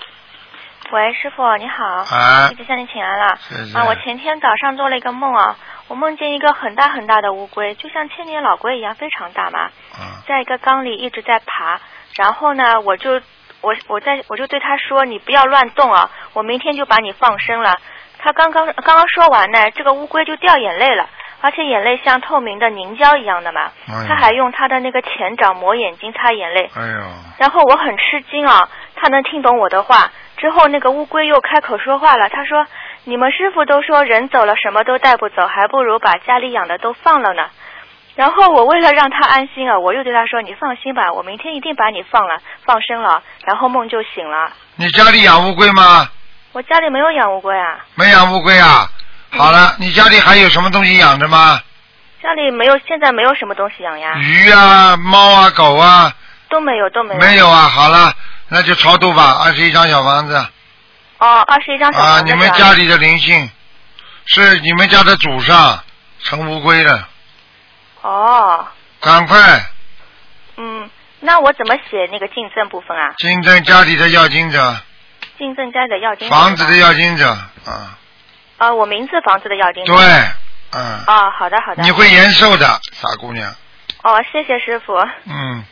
[0.92, 3.37] 喂，师傅你好，啊弟子向您请安了。
[3.40, 5.57] 谢谢啊，我前天早上做了一个梦啊，
[5.88, 9.68] 我梦见一个很大很大的乌龟，就像千年老龟一样，非常大嘛，
[9.99, 11.81] 嗯在一个缸里一直在爬。
[12.14, 13.20] 然后呢，我就
[13.62, 17.77] 我我在我就对他说，你不要乱动啊，我明天就把你放生了。
[18.18, 21.09] 他刚刚刚刚说完呢，这个乌龟就掉眼泪了，
[21.47, 23.71] 而且眼泪像透明的凝胶一样的嘛。
[23.89, 26.69] 哎他还用他的那个前掌抹眼睛擦眼泪。
[26.75, 27.01] 哎呦，
[27.39, 30.11] 然后我很吃惊啊，他能听懂我的话。
[30.37, 32.67] 之后那个乌龟又开口说话了，他说
[33.05, 37.45] ：“你们师傅都说人走了什么都带不走，还不如把家里养的都放了呢。”
[38.17, 44.51] 然后我为了让他安心啊，我又对他说：“你放心吧，我明天一定把你放了放生了。”然后梦就醒了。
[44.75, 46.09] 你家里养乌龟吗？
[46.53, 48.89] 我家里没有养乌龟啊，没养乌龟啊？
[49.37, 51.61] 好了，你家里还有什么东西养着吗？
[52.22, 56.12] 家里没有，现在没有什么东西养呀，鱼啊、猫啊、狗啊？
[56.49, 57.20] 都没有，都没有。
[57.20, 58.12] 没有啊，好了，
[58.49, 60.35] 那就超度吧，二十一张小房子
[61.18, 62.03] 哦，二十一张小啊！
[62.03, 63.51] 房子啊你们家里的灵性
[64.27, 65.83] 是你们家的祖上
[66.22, 67.09] 成乌龟了，
[68.03, 68.66] 哦，
[69.01, 69.64] 赶快
[70.57, 73.14] 嗯，那我怎么写那个竞争部分啊？
[73.18, 74.77] 竞争家里的要经者，
[75.38, 77.29] 竞争家里的要金房子的要经者
[77.64, 77.99] 啊，
[78.59, 79.85] 啊，我名字房子的要金。
[79.85, 79.95] 对，
[80.73, 81.83] 嗯，哦，好的好的。
[81.83, 83.53] 你会延寿的，傻姑娘，
[84.03, 84.95] 哦，谢谢师傅。
[85.25, 85.64] 嗯，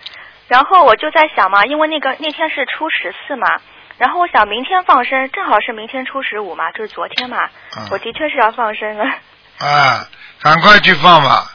[0.49, 3.49] 然后我就在想嘛，因为那个那天是初十四嘛，
[3.99, 9.05] 然后我想明天放生，正好是明天初十五嘛，就是昨天嘛，嗯我的确是要放生了。
[9.61, 10.07] 啊，
[10.43, 11.47] 赶快去放吧，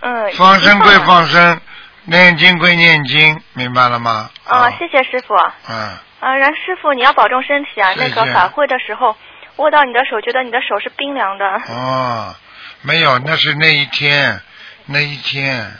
[0.00, 0.32] 嗯。
[0.32, 0.98] 放生归。
[1.00, 1.60] 放生，
[2.04, 4.30] 念经归念经，明白了吗？
[4.46, 5.34] 啊，谢谢师傅。
[5.68, 7.92] 嗯，啊，然后师傅你要保重身体啊。
[7.96, 9.16] 那个法会的时候
[9.60, 11.46] 握到你的手，觉得你的手是冰凉的。
[11.68, 12.34] 哦，
[12.82, 14.40] 没有，那是那一天，
[14.86, 15.72] 那一天，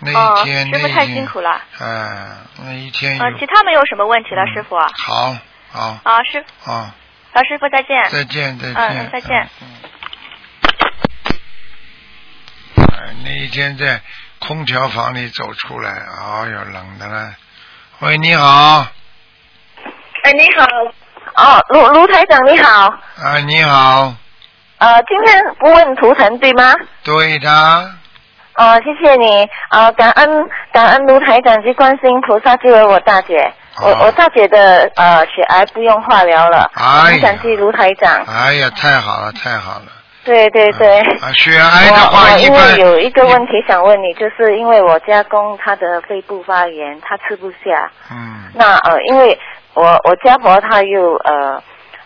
[0.00, 1.60] 那哦一天，师傅太辛苦了。
[1.78, 4.78] 哎，那一天有啊，其他没有什么问题了，师傅。
[4.78, 5.36] 好，
[5.70, 6.90] 好，啊，师好，
[7.32, 8.04] 老师傅再见。
[8.10, 9.48] 再见，再见，嗯，再见。
[12.76, 14.00] 哎，那一天在
[14.38, 17.34] 空调房里走出来，哎呦，冷的了。
[18.00, 18.86] 喂，你好，
[20.22, 20.66] 哎，你好，
[21.36, 22.88] 哦，卢卢台长你好，
[23.22, 24.12] 啊，你好，
[24.78, 26.74] 呃，今天不问图腾对吗？
[27.04, 27.50] 对的，
[28.56, 37.04] 哦，谢谢你，呃，感恩感恩卢台长及观世音菩萨救了我大姐，我我大姐的呃血癌不用化疗了，哎呀。
[37.12, 39.86] 很感谢卢台长，哎呀，太好了，太好了。
[40.22, 41.00] 对对对。
[41.00, 48.50] 啊，血癌的话，因为有一个问题想问你，就是因为我家公他的肺部发炎，他吃不下，嗯。
[48.54, 49.38] 那呃，因为
[49.74, 51.62] 我我家婆她又呃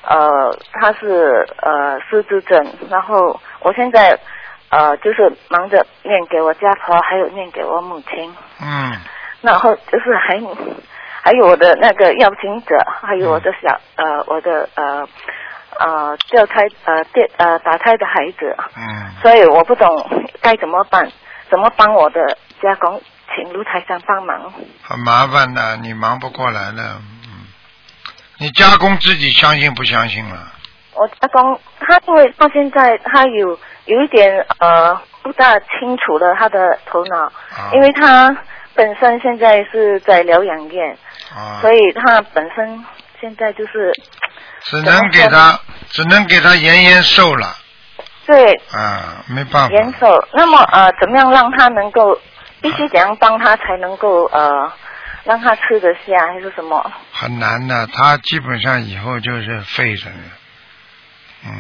[0.07, 4.19] 呃，她是呃失智症，然后我现在
[4.71, 8.93] 呃就是忙着念给我家婆，还有念给我母亲，嗯
[9.41, 10.39] 然后就是还
[11.23, 15.07] 还有我的那个邀请者，还有我的小呃我的呃
[15.79, 19.87] 呃掉胎呃电呃打胎的孩子，嗯，所以我不懂
[20.43, 21.11] 该怎么办，
[21.51, 22.21] 怎么帮我的
[22.63, 23.01] 家公，
[23.35, 24.53] 请卢台长帮忙。
[24.83, 27.01] 很麻烦的，你忙不过来的。
[28.45, 30.53] 嗯，你家公自己相信不相信了？
[30.95, 38.37] 我家公他因为到现在他有有一点呃不大清楚了他的头脑，啊因为他
[38.75, 40.97] 本身现在是在疗养院，
[41.35, 42.85] 啊，所以他本身
[43.21, 43.93] 现在就是
[44.63, 47.49] 只能给他，只能给他延延寿了。
[48.27, 49.75] 对啊，没办法。
[49.75, 50.07] 延寿。
[50.33, 52.19] 那么呃，怎么样让他能够
[52.61, 54.73] 必须怎样帮他才能够呃
[55.25, 56.93] 让他吃得下，还是什么？
[57.25, 60.31] 很难的，他基本上以后就是废人了。
[61.47, 61.53] 嗯，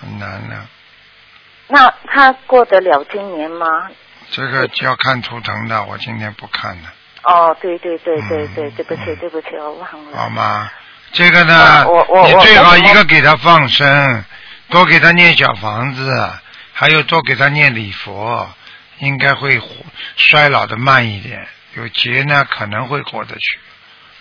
[0.00, 0.66] 很难的，
[1.68, 3.66] 那他过得了今年吗？
[4.30, 10.16] 这个就要看图腾的，我今天不看了，哦，对对对对嗯对，对不起对不起，我忘了。
[10.16, 10.70] 好吗？
[11.12, 11.86] 这个呢
[12.24, 14.24] 你最好一个给他放生，
[14.70, 16.10] 多给他念小房子，
[16.72, 18.50] 还有多给他念礼佛，
[19.00, 19.68] 应该会活
[20.16, 21.46] 衰老的慢一点。
[21.74, 23.60] 有劫呢，可能会过得去，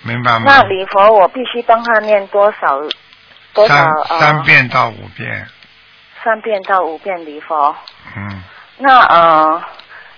[0.03, 0.43] 明白吗？
[0.45, 2.79] 那礼佛我必须帮他念多少
[3.53, 5.47] 多少三呃三遍到五遍，
[6.23, 7.75] 三遍到五遍礼佛。
[8.15, 8.43] 嗯，
[8.77, 9.63] 那呃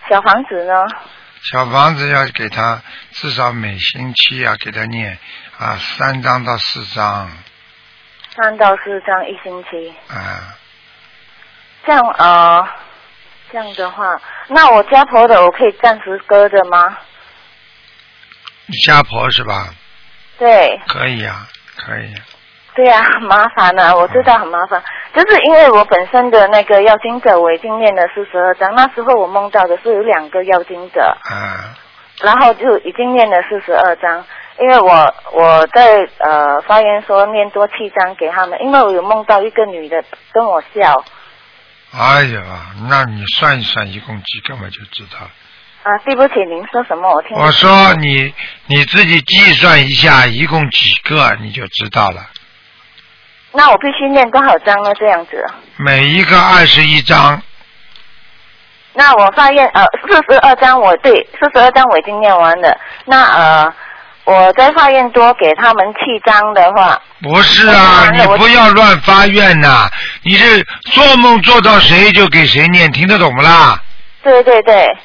[0.09, 0.73] 小房子呢？
[1.43, 5.17] 小房子要给他至少每星期要给他念
[5.59, 7.29] 啊三张到四张
[8.35, 9.93] 三到四张一星期。
[10.09, 10.57] 啊，
[11.85, 12.67] 这样呃
[13.51, 16.97] 这样的话，那我家婆的我可以暂时搁着吗？
[18.67, 19.69] 你家婆是吧？
[20.37, 20.79] 对。
[20.87, 21.47] 可以呀、
[21.77, 22.13] 可以、
[22.75, 31.71] 对呀、很麻烦啊，我知道很麻烦，就是因为我本身的那个要经者我已经念了四十二章，那时候我梦到的是有两个要经者，啊，
[32.21, 34.25] 然后就已经念了四十二章，
[34.59, 41.03] 因为我我在呃发言说念多七章给他们，因为我有梦到一个女的跟我笑，
[41.93, 42.41] 哎呀，
[42.89, 45.21] 那你算一算一共几个嘛就知道。
[45.21, 45.31] 了。
[45.85, 47.07] 啊，对不起，您说什么？
[47.07, 48.33] 我听我说你
[48.65, 52.25] 你自己计算一下，一共几个你就知道了。
[53.51, 54.91] 那我必须念多少章呢？
[54.95, 55.45] 这样子？
[55.77, 57.39] 每一个二十一章，
[58.93, 62.75] 那我发现呃，四十二章我对四十二章我已经念完了。
[63.05, 63.73] 那呃，
[64.23, 69.87] 我在发愿多给他们七章的话，不是啊，你不要乱发愿呐、
[70.23, 73.79] 你是做梦做到谁就给谁念，听得懂不啦？
[74.23, 74.97] 对对对，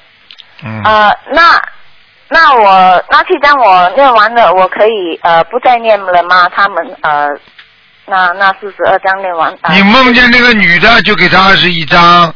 [0.62, 1.60] 嗯，呃，那
[2.28, 6.48] 那我那七张我念完了，我可以呃不再念了吗？
[6.54, 7.28] 他们呃，
[8.06, 12.32] 那那四十二张念完，呃、你梦见那个女的就给她二十一张，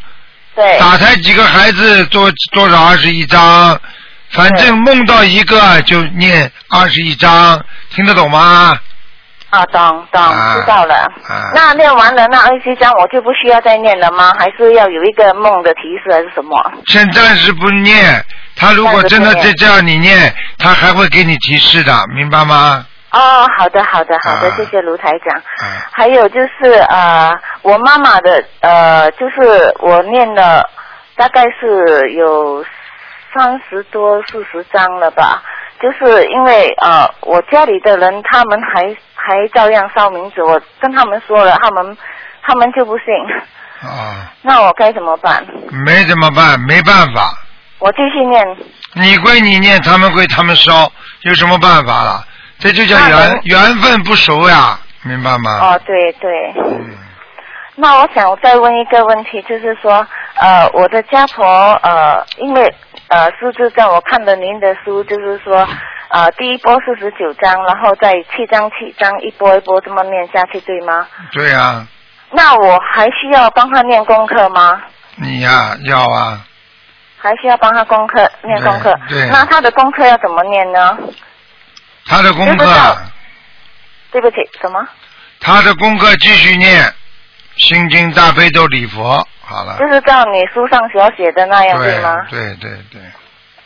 [0.54, 0.78] 对。
[0.78, 3.78] 打胎几个孩子多多少二十一张，
[4.30, 7.60] 反正梦到一个就念二十一张，
[7.90, 8.72] 听得懂吗？
[9.54, 10.94] 啊，懂懂，啊知道了。
[11.28, 14.32] 啊，那念完了那二十一章我就不需要再念了吗？
[14.38, 16.72] 还是要有一个梦的提示还是什么？
[16.86, 18.24] 先暂时不念，
[18.56, 22.84] 他如果真的再这样你念，他还会给你提示的，明白吗？
[23.12, 25.38] 哦，好的，好的，好的，啊谢谢卢台长。
[25.38, 30.68] 啊，还有就是呃，我妈妈的呃，就是我念了
[31.16, 32.64] 大概是有
[33.32, 35.40] 三十多四十章了吧，
[35.80, 38.82] 就是因为呃，我家里的人他们还
[39.26, 41.96] 还照样烧冥纸，我跟他们说了，他们
[42.42, 43.06] 他们就不信，
[43.88, 45.44] 啊，那我该怎么办？
[45.86, 47.32] 没怎么办，没办法，
[47.78, 48.44] 我继续念。
[48.92, 50.90] 你归你念，他们归他们烧，
[51.22, 52.24] 有什么办法了？
[52.58, 55.58] 这就叫缘缘分不熟呀，明白吗？
[55.60, 56.52] 哦，对对。
[56.56, 56.96] 嗯，
[57.74, 60.06] 那我想再问一个问题，就是说，
[60.36, 61.44] 呃，我的家婆，
[61.82, 62.72] 呃，因为
[63.08, 65.66] 呃失智症，我看了您的书，就是说，
[66.14, 71.08] 呃，第一波四十九章，然后再七章七章，一波一波这么念下去，对吗？
[71.32, 71.84] 对呀、
[72.30, 74.80] 那我还需要帮他念功课吗？
[75.16, 76.40] 你呀、要啊，
[77.18, 78.94] 还需要帮他功课念功课？
[79.08, 80.96] 对对那他的功课要怎么念呢？
[82.06, 82.96] 他的功课，
[84.12, 84.86] 对不起，什么？
[85.40, 86.94] 他的功课继续念，
[87.56, 92.24] 心经大悲咒礼佛，好了，就是照你书上所写的那样，对吗？
[92.30, 93.00] 对对对，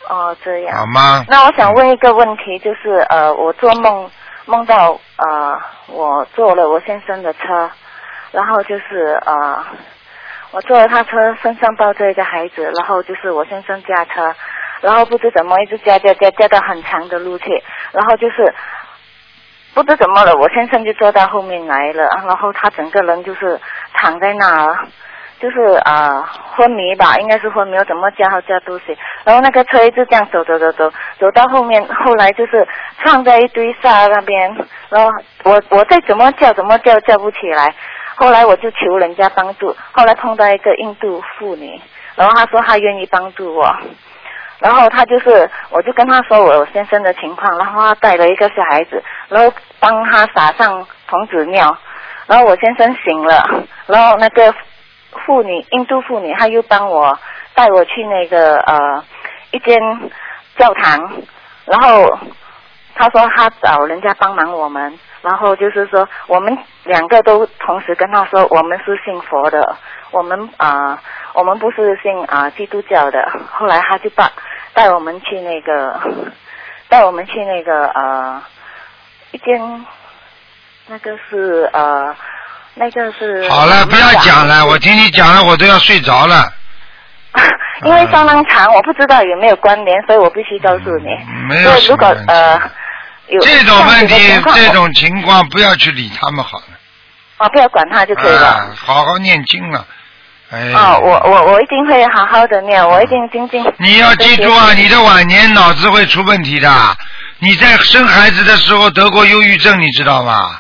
[0.09, 0.77] 哦，这样。
[0.79, 1.25] 好吗？
[1.29, 4.11] 那我想问一个问题，就是呃，我做梦
[4.47, 7.71] 梦到呃，我坐了我先生的车，
[8.33, 9.65] 然后就是呃，
[10.51, 14.35] 我坐了他车，身上抱着一个孩子，然后就是我先生驾车，
[14.81, 18.55] 然后不知怎么一直驾驾驾驾到很长的路去，然后就是
[19.75, 23.61] 不知怎么了，我先生就坐到后面来了，然后他整个人就是
[23.93, 24.89] 躺在那儿。
[25.41, 28.97] 就是啊、昏迷吧，应该是昏迷，我怎么叫他叫都行。
[29.25, 32.67] 然后那个车一直这样走走走走，走到后面，后来就是
[33.05, 34.57] 撞在一堆沙那边，
[34.89, 35.11] 然后
[35.45, 37.73] 我我再怎么叫怎么叫叫不起来，
[38.17, 41.81] 后来我就求人家帮助，后来碰到一个印度妇女，
[42.17, 43.73] 然后她说她愿意帮助我，
[44.59, 51.79] 然后她就是我就跟她说我先生的情况，然后她带了一个小孩子，然后帮他撒上童子尿，
[52.27, 54.53] 然后我先生醒了，然后那个。
[55.19, 57.19] 妇女，印度妇女，她又帮我
[57.55, 59.05] 带我去那个呃
[59.51, 59.79] 一间
[60.57, 61.13] 教堂，
[61.65, 62.19] 然后
[62.95, 69.77] 她说她找人家帮忙我们，然后就是说我们两个都同时跟她说我们是信佛的，
[70.11, 71.01] 我们啊、
[71.35, 74.31] 我们不是信啊、基督教的，后来她就把
[74.73, 76.01] 带我们去那个
[76.89, 78.43] 带我们去那个呃
[79.33, 79.87] 一间
[80.89, 82.15] 那个是呃。
[82.79, 86.53] 那个是好了，不要讲了，我听你讲了，我都要睡着了。
[87.85, 91.09] 因为相当长，我不知道有没有关联，所以我必须告诉你。
[91.49, 92.61] 没有如果呃
[93.29, 94.15] 有这种问题
[94.55, 96.65] 这种情况不要去理他们好了。
[97.39, 98.47] 啊，不要管他就可以了。
[98.47, 99.85] 啊，好好念经了。
[100.51, 100.73] 哎。
[100.73, 103.65] 哦，我我我一定会好好的念，我一定精进。
[103.79, 106.71] 你要记住啊，你的晚年脑子会出问题的。
[107.41, 110.59] 你在生孩子的时候得过忧郁症，你知道吗？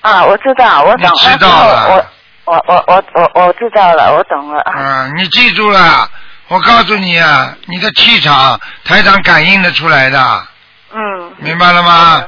[0.00, 1.10] 啊，我知道，我懂。
[1.10, 2.06] 你知道了
[2.44, 4.60] 我我我我我我知道了，我懂了。
[4.62, 6.08] 啊，你记住了，
[6.48, 10.46] 我告诉你啊，你的气场台长感应得出来的，
[10.92, 12.24] 嗯，明白了吗？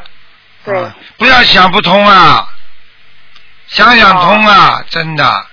[0.65, 0.91] 对。
[1.17, 2.47] 不要想不通啊，
[3.69, 5.47] 想想通啊，真的，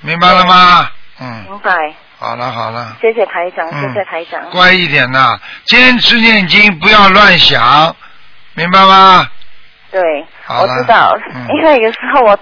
[0.00, 0.88] 明白了吗？
[1.20, 1.72] 嗯，明白。
[2.18, 4.50] 好了好了，谢谢台长，嗯谢谢台长。
[4.50, 7.94] 乖一点呐，坚持念经，不要乱想，
[8.54, 9.26] 明白吗？
[9.90, 10.00] 对，
[10.48, 12.36] 我知道，嗯因为有时候我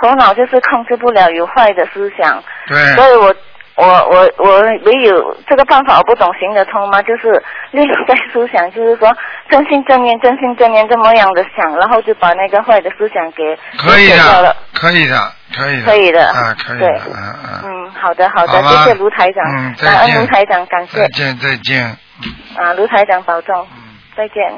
[0.00, 2.78] 头脑就是控制不了有坏的思想，对。
[2.94, 3.34] 所以我
[3.76, 7.00] 我我我唯有这个办法我不懂行得通吗？
[7.02, 9.14] 就是另在思想，就是说
[9.48, 17.60] 真心正念、真心正念这么样的想，然后就把那个坏的思想给可以的。，可以的，可以的，可以的啊，可以的，嗯嗯。
[17.64, 21.96] 嗯，好的好的，好谢谢卢台长，嗯再感恩见卢台长，感谢再见再见。
[22.56, 23.82] 啊，卢台长保重，嗯
[24.16, 24.52] 再见。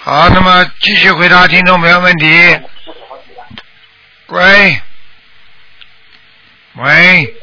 [0.00, 2.60] 好，那么继续回答听众朋友问题。
[4.28, 4.80] 喂，
[6.74, 7.34] 喂，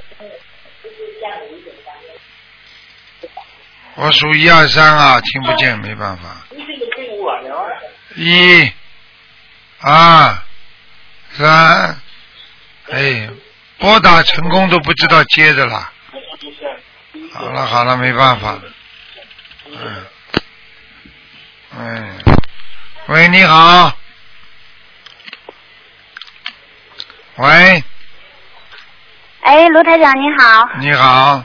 [3.95, 6.45] 我数一二三啊，听不见，没办法。
[8.15, 8.71] 一、
[9.81, 10.37] 二、
[11.33, 11.99] 三，
[12.89, 13.29] 哎，
[13.77, 15.91] 拨打成功都不知道接的啦。
[17.33, 18.59] 好了好了，没办法。
[19.67, 20.05] 嗯，
[21.77, 22.17] 嗯，
[23.07, 23.91] 喂，你好。
[27.35, 27.83] 喂，
[29.41, 30.69] 哎，卢台长你好。
[30.79, 31.43] 你好。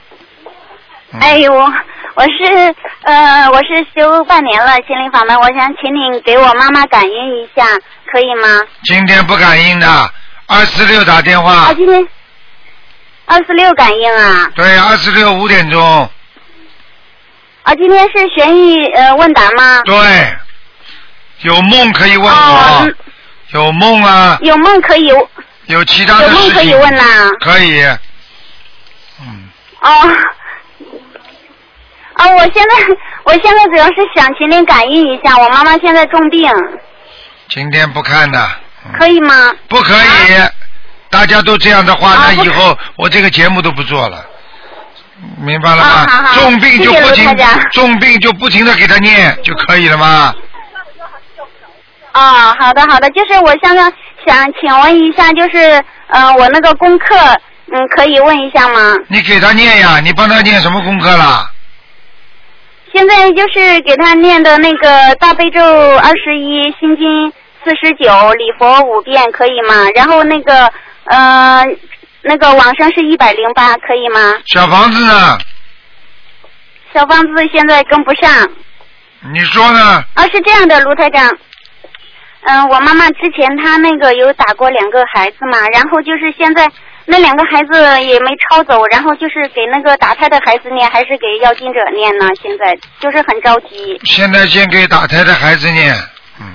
[1.13, 1.73] 嗯哎呦，我
[2.15, 7.67] 我是呃我是修半年了心灵法门，我想请你给我妈妈感应一下，
[8.07, 8.65] 可以吗？
[8.85, 9.87] 今天不感应的，
[10.47, 11.75] 二四六打电话啊，。
[11.75, 12.09] 今天
[13.27, 15.83] 二四六感应啊，对，二四六五点钟。
[17.65, 19.83] 啊，今天是悬疑呃问答吗？
[19.85, 19.97] 对，
[21.43, 22.89] 有梦可以问我，
[23.53, 25.11] 有梦啊，有梦可以。
[25.67, 27.05] 有其他的事情有梦可以问啦、
[27.41, 27.83] 可以，
[29.21, 29.49] 嗯。
[29.81, 29.89] 哦，
[32.15, 36.51] 啊，我现在我现在主要是想请您感应一下，我妈妈现在重病，
[37.49, 38.49] 今天不看的，
[38.99, 39.53] 可以吗？
[39.69, 39.99] 不可以。
[41.09, 42.49] 大家都这样的话，啊不那以。
[42.51, 44.25] 后我这个节目都不做了，
[45.39, 45.83] 明白了吗？
[45.85, 46.41] 啊好好。
[46.41, 50.35] 重病就谢谢卢不停台长，重病就不停的给他念就可以了吗？
[52.13, 53.83] 哦，好的好的，就是我现在
[54.27, 57.17] 想请问一下，就是呃我那个功课，
[57.73, 58.97] 嗯，可以问一下吗？
[59.09, 61.49] 你给他念呀，你帮他念什么功课啦？
[62.93, 67.33] 现在就是给他念的那个大悲咒二十一，心经
[67.63, 69.89] 四十九，礼佛五遍，可以吗？
[69.95, 70.69] 然后那个
[71.05, 71.63] 呃
[72.23, 74.35] 那个往生是一百零八，可以吗？
[74.47, 75.39] 小房子呢？
[76.93, 78.51] 小房子现在跟不上。
[79.33, 80.03] 你说呢？
[80.15, 81.31] 啊，是这样的，卢台长。
[82.43, 86.67] 嗯，我妈妈之前她那个有打过两个孩子嘛，然后就是现在
[87.05, 92.29] 那两个孩子也没抄走，然后就是给那个打胎的孩子念，还是给要经者念呢？
[92.43, 95.95] 现在就是很着急，现在先给打胎的孩子念，
[96.41, 96.47] 嗯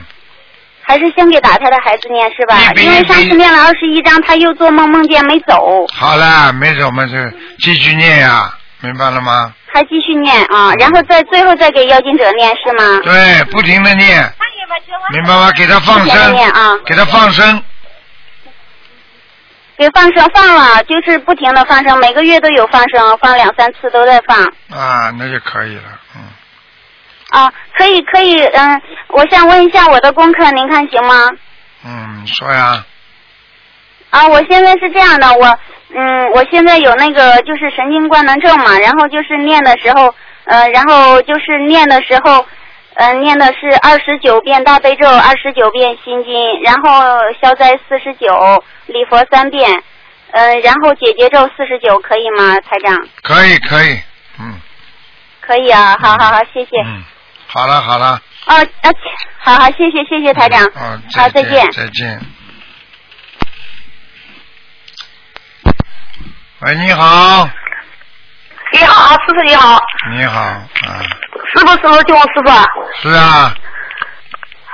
[0.88, 2.58] 还是先给打胎的孩子念是吧？
[2.78, 7.14] 因为上次念了二十一章，他又做梦梦见没走，好了，没走嘛就
[7.60, 9.54] 继续念呀，明白了吗？
[9.74, 13.02] 还继续念啊，然后再最后再给要经者念是吗？
[13.04, 14.22] 对，不停的念，
[15.12, 15.52] 明白吗？
[15.56, 17.64] 给他放生啊，给他放生，
[19.78, 24.38] 给放生放了，就是不停的放生，每个月都有放生，放两三次都在放。
[24.78, 25.84] 啊，那就可以了。
[26.16, 26.22] 嗯
[27.32, 31.30] 啊，可以可以，嗯，我想问一下我的功课，您看行吗？
[31.84, 32.86] 嗯，你说呀，
[34.12, 35.60] 啊，我现在是这样的，我
[35.96, 40.14] 嗯，我现在有那个就是神经官能症嘛，然后就是念的时候，
[40.46, 42.46] 呃，然后就是念的时候，
[42.96, 46.90] 呃，念的是二十九遍大悲咒，二十九遍心经，然后
[47.42, 49.84] 消灾四十九，礼佛三遍，
[50.32, 53.08] 呃，然后解结咒四十九，可以吗，台长？
[53.22, 54.00] 可以可以，
[54.40, 54.60] 嗯，
[55.42, 56.82] 可以啊，好好好，谢谢。
[56.86, 57.04] 嗯
[57.48, 58.92] 好了好了，哦啊，
[59.38, 60.66] 好好，谢谢谢谢台长。
[60.74, 61.72] 啊，好，再见。
[61.72, 62.20] 再见。
[66.62, 67.48] 喂，你好，
[68.74, 69.80] 你好，师傅你好，
[70.12, 71.00] 你好，啊，
[71.54, 72.66] 师傅师傅叫我师傅啊。
[73.02, 73.54] 是啊，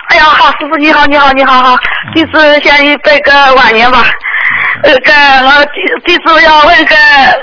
[0.09, 1.77] 哎呀，好，师傅你好，你好，你好，好，
[2.13, 4.03] 弟子向你拜个晚年吧。
[4.83, 5.13] 呃，个
[5.45, 6.95] 我弟弟子要问个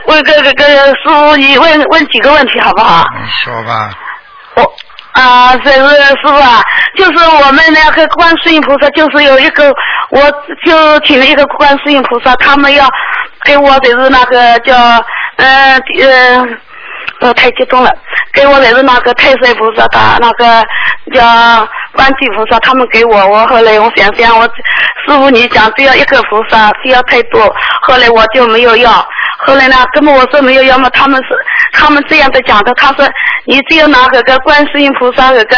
[0.06, 3.04] 问个个个师傅，你问问几个问题好不好？
[3.14, 3.90] 你说吧，
[4.56, 4.74] 我
[5.12, 6.62] 啊，这是师傅啊，
[6.96, 9.72] 就是我们那个观世音菩萨，就是有一个，
[10.10, 10.20] 我
[10.66, 12.88] 就请了一个观世音菩萨，他们要
[13.44, 14.74] 给我就是那个叫
[15.38, 16.46] 嗯呃
[17.20, 17.90] 呃太激动了，
[18.32, 20.62] 给我的是那个太岁菩萨的那个
[21.12, 21.24] 叫
[21.92, 27.42] 观地菩萨，他们给我，我后来我想想，我师傅你讲只要一个菩萨，不要太多，
[27.82, 28.90] 后来我就没有要。
[29.46, 31.28] 后来呢，根本我说没有要么，他们是
[31.72, 33.08] 他们这样的讲的，他说
[33.46, 35.56] 你只有拿个个观世音菩萨那个，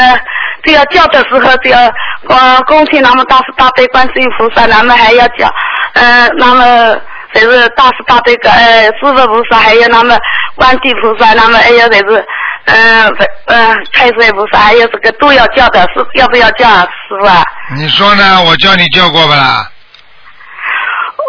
[0.64, 1.78] 只要叫的时候只要
[2.28, 5.53] 呃恭请那么大慈大悲观世音菩萨，那么还要叫，
[5.95, 6.97] 嗯、那么
[7.33, 10.16] 才是大慈大悲个呃师父菩萨，还有那么
[10.55, 12.26] 观地菩萨，那么还有才是
[12.66, 13.09] 嗯
[13.47, 17.43] 嗯太岁菩萨，还有这个都要叫的，是要不要叫啊师傅啊？
[17.76, 18.43] 你说呢？
[18.45, 19.70] 我叫你叫过不啦？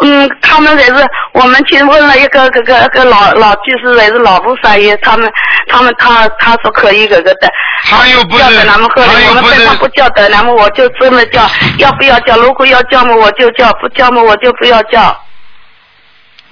[0.04, 0.94] 嗯，他们也是，
[1.32, 5.30] 我们去问了一个个个个老老居士，也是老菩萨爷，他们
[5.68, 7.48] 他们他他说可以个个的。
[7.84, 11.48] 他又不是叫的那么喝的，我们本上不叫的，那么我就这么叫，
[11.78, 12.36] 要不要叫？
[12.36, 15.16] 如果要叫嘛，我就叫；不叫嘛，我就不要叫。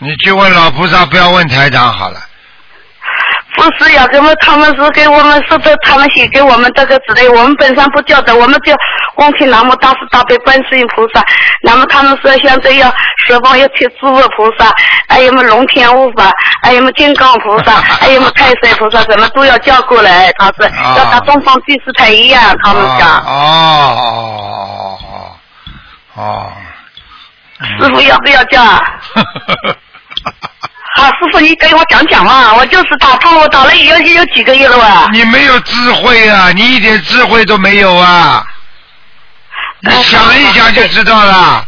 [0.02, 2.18] 你去问老菩萨，不要问台长好了。
[3.54, 8.74] 不是呀，怎么他们是给我们说的，他们写给我们这个纸的，我们本身不叫的，我们叫
[9.14, 11.22] 恭请南无大慈大悲观世音菩萨。
[11.62, 12.88] 那么他们说现在要
[13.26, 14.72] 十方要贴诸佛菩萨，
[15.06, 16.30] 还有么龙天护法，
[16.62, 20.32] 还有么金刚菩萨，还有么太岁菩萨，什么都要叫过来。
[20.38, 20.62] 他是
[20.96, 23.22] 要打东方电视台一样，他们讲。
[23.26, 26.52] 哦哦哦哦
[27.78, 28.62] 师傅要不要叫？
[30.96, 35.08] 啊，师傅你给我讲讲嘛，我就是打通，我打了有有几个月了哇。
[35.12, 36.50] 你没有智慧啊！
[36.52, 38.44] 你一点智慧都没有啊！
[39.82, 41.64] 你想一想就知道了，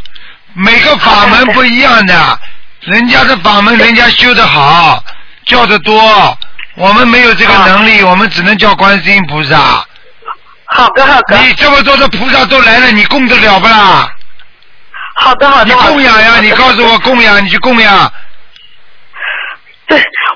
[0.54, 2.40] 每个法门不一样的，
[2.80, 5.02] 人家的法门人家修得好，
[5.46, 6.36] 叫得多，
[6.74, 9.56] 我们没有这个能力，我们只能叫观世音菩萨。
[10.66, 11.38] 好的好的。
[11.38, 14.10] 你这么多的菩萨都来了，你供得了不啦？
[15.14, 15.66] 好的好的。
[15.66, 16.40] 你供养呀！
[16.40, 18.12] 你告诉我供养，你去供养。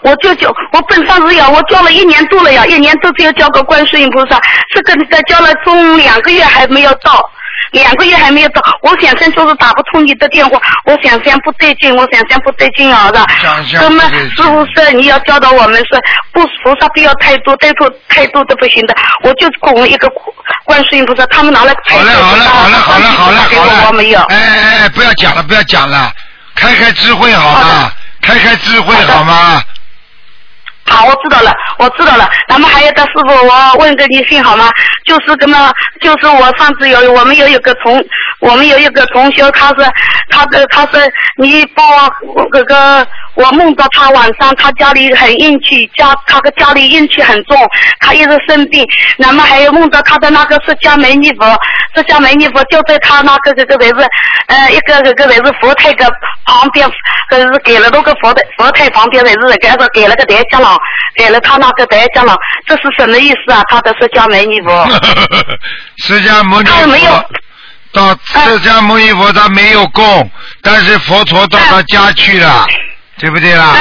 [0.07, 4.41] 对，我就叫我本上是呀，我交了一年多了呀，一年多只有交个观世音菩萨，
[4.75, 7.29] 这个在教了中两个月还没有到，
[7.73, 13.27] 两个月还没有到，我想想就是打不通你的电话，我想想不对劲，我想想不对劲啊，是吧？
[13.81, 14.03] 那么
[14.37, 15.99] 师傅说你要教导我们说，
[16.33, 18.95] 不菩萨不要太多，太多太多的不行的，
[19.25, 20.09] 我就供一个
[20.65, 24.21] 观世音菩萨，他们拿来好了好了好了好了好了给我我没有。
[24.23, 26.13] 哎哎哎，不要讲了不要讲了，
[26.55, 27.91] 开开智慧好吗？
[28.23, 29.63] 开开智慧好吗？
[30.89, 32.29] 好，我知道了，我知道了。
[32.49, 34.71] 那么还有个师傅，我问个你信好吗？
[35.05, 38.03] 就是个么，就是我上次有我们有一个同，
[38.41, 39.77] 我们有一个同学，他是
[40.31, 41.85] 他的他是你帮
[42.25, 47.57] 我这个，我梦到他晚上他家里很阴气，家他的家里阴气很重，
[48.01, 48.87] 他一直生病。
[49.19, 51.47] 那么还有梦到他的那个释迦牟尼佛，
[51.95, 54.07] 释迦牟尼佛就在他那个这个位置，
[54.47, 56.09] 呃，一个这个位置佛台的
[56.45, 56.89] 旁边，
[57.31, 60.76] 呃，是给了那个佛的佛台旁边位置，给给了个台阶了。
[61.17, 63.63] 给了他那个台阶了，这是什么意思啊？
[63.69, 64.89] 他的释迦牟尼佛，
[65.99, 67.11] 释迦牟尼他没有。
[67.13, 67.29] 佛
[67.93, 70.31] 到释迦牟尼佛他没有供，
[70.63, 72.67] 但是佛陀到他家去了，
[73.19, 73.75] 对不对啦？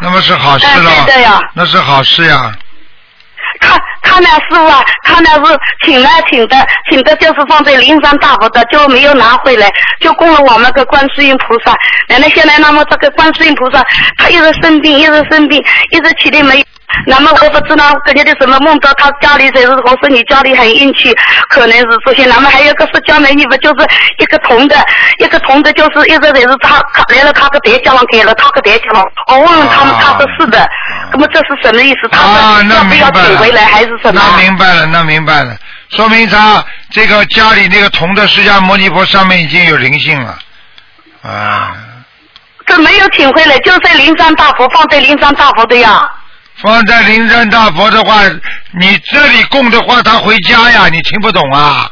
[0.00, 0.90] 那么是好事了。
[1.54, 2.50] 那是好事呀。
[3.60, 6.56] 他他那师傅啊，他那是请来请的，
[6.90, 9.70] 请的就是放在灵山大佛的，就没有拿回来，
[10.00, 11.76] 就供了我们个观世音菩萨。
[12.08, 13.84] 奶奶现在那么这个观世音菩萨，
[14.16, 16.64] 他一直生病，一直生病，一直起的没。
[17.06, 21.14] 那么我不知道跟你的什么梦到他家里才是，我说你家里很阴气，
[21.48, 22.28] 可能是出现。
[22.28, 23.86] 那么还有个释迦牟尼佛，就是
[24.18, 24.76] 一个铜的，
[25.18, 29.04] 一个铜的，就是一直也是他他来了他个台阶上给了他个台阶上。
[29.28, 30.68] 我问问他们，他说是的。
[31.12, 32.08] 那么这是什么意思？
[32.10, 34.20] 他啊，说要不要请回来还是什么？
[34.20, 35.56] 那明白了，那明白了，
[35.90, 40.38] 说明他这个家里那个铜的释迦牟尼佛上面已经有灵性了，
[41.22, 41.74] 啊，
[42.66, 46.08] 这没有请回来，就在灵山大佛，放在灵山大佛的呀。
[46.62, 48.22] 放在灵山大佛的话，
[48.78, 51.88] 你这里供的话，他回家呀，你听不懂啊？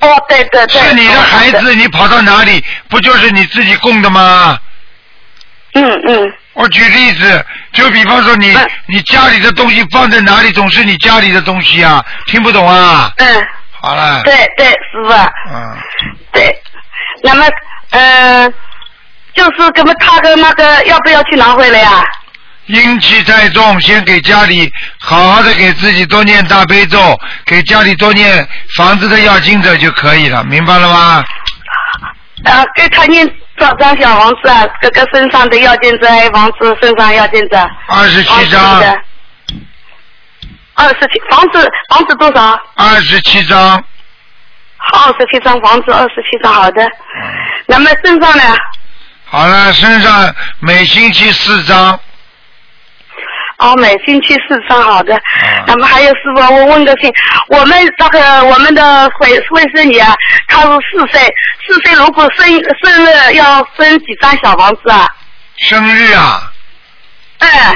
[0.00, 0.80] 哦，对对对。
[0.82, 4.58] 是你的孩子，你跑到哪里，不就是你自己供的吗？
[5.74, 6.32] 嗯嗯。
[6.54, 8.56] 我举例子，就比方说你
[8.86, 13.12] 你家里的东西放在哪里，总是你家里的东西啊，听不懂啊？
[13.16, 13.46] 嗯。
[13.80, 14.22] 好了。
[14.22, 15.12] 对对，师傅。
[15.52, 15.76] 嗯。
[16.32, 16.62] 对，
[17.22, 17.46] 那么
[17.90, 18.48] 呃，
[19.34, 22.02] 就是怎么他跟那个要不要去拿回来啊？
[22.66, 26.98] 阴气太重，先给家里好好的给自己多念大悲咒，
[27.44, 31.24] 给家里多念房子的要经者就可以了，明白了吗？
[32.44, 34.64] 啊，给他念多少张小房子啊？
[34.80, 37.56] 哥哥身上的要金子，还有房子身上要金子。
[37.88, 38.82] 二十七张。
[40.76, 42.60] 二十七，房子房子多少？
[42.76, 43.84] 二十七张。
[44.92, 46.86] 二十七张房子，二十七张，好的。
[47.66, 48.42] 那么身上呢？
[49.26, 51.98] 好了，身上每星期四张。
[53.58, 55.20] 哦，每星期四上，好的。
[55.66, 57.12] 那么还有师傅，我问个事，
[57.48, 60.14] 我们那个我们的卫卫生女啊，
[60.48, 61.20] 她是四岁，
[61.66, 62.46] 四岁如果生
[62.82, 65.08] 生日要分几张小房子啊？
[65.56, 66.52] 生日啊，
[67.38, 67.74] 哎。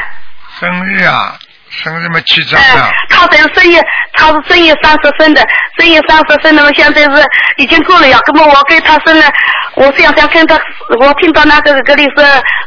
[0.60, 1.38] 生日啊，
[1.70, 2.90] 生日嘛七张啊。
[3.08, 3.80] 他这个生日，
[4.14, 5.46] 他是生意三十分的，
[5.78, 7.24] 生意三十分，那么现在是
[7.56, 8.18] 已经过了呀。
[8.26, 9.26] 那么我给他生了，
[9.74, 10.58] 我想想看他，
[11.00, 12.24] 我听到那个这里说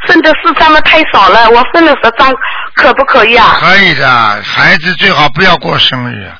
[0.08, 2.32] 生的四张的太少了，我生了十张，
[2.76, 3.58] 可不可以啊？
[3.60, 4.08] 可以的，
[4.44, 6.32] 孩子最好不要过生日，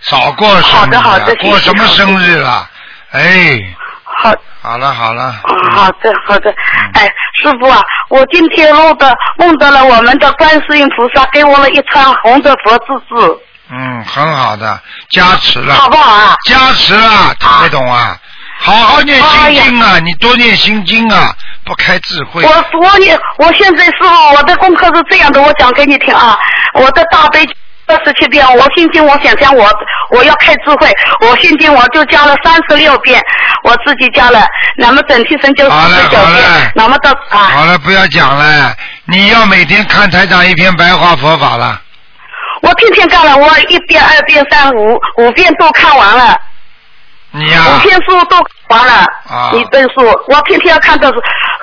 [0.00, 2.68] 少过生日啊，好的好的过什么生日了？
[3.12, 3.58] 哎，
[4.04, 4.34] 好。
[4.64, 5.34] 好了好了。
[5.46, 6.50] 嗯，好的好的。
[6.94, 7.06] 哎，
[7.42, 13.40] 师傅啊，我今天梦的梦到了我们的观世音菩萨给我了一串红的佛字字。
[13.70, 15.74] 嗯，很好的，加持了。
[15.74, 16.36] 好不好啊？
[16.46, 18.16] 加持了，听得懂啊？
[18.58, 22.44] 好好念心经啊，你多念心经啊，不开智慧。
[22.44, 26.38] 我我你我现在师傅，我的功课是这样的，我讲给你听啊。
[26.74, 27.40] 我的大悲
[27.86, 29.70] 二十七遍，我心经我想想我
[30.10, 33.20] 我要开智慧，我心经我就加了三十六遍，
[33.64, 34.46] 我自己加了，
[34.78, 37.38] 那么整体成就四十九遍，那么到啊。
[37.52, 38.74] 好了，不要讲了，
[39.06, 41.80] 你要每天看台长一篇白话佛法了。
[42.62, 46.40] 我天天看了，我一遍、二遍、三五五遍都看完了。
[47.32, 49.04] 你呀、五篇书都看完了。
[49.28, 51.14] 啊你本书，我天天要看到是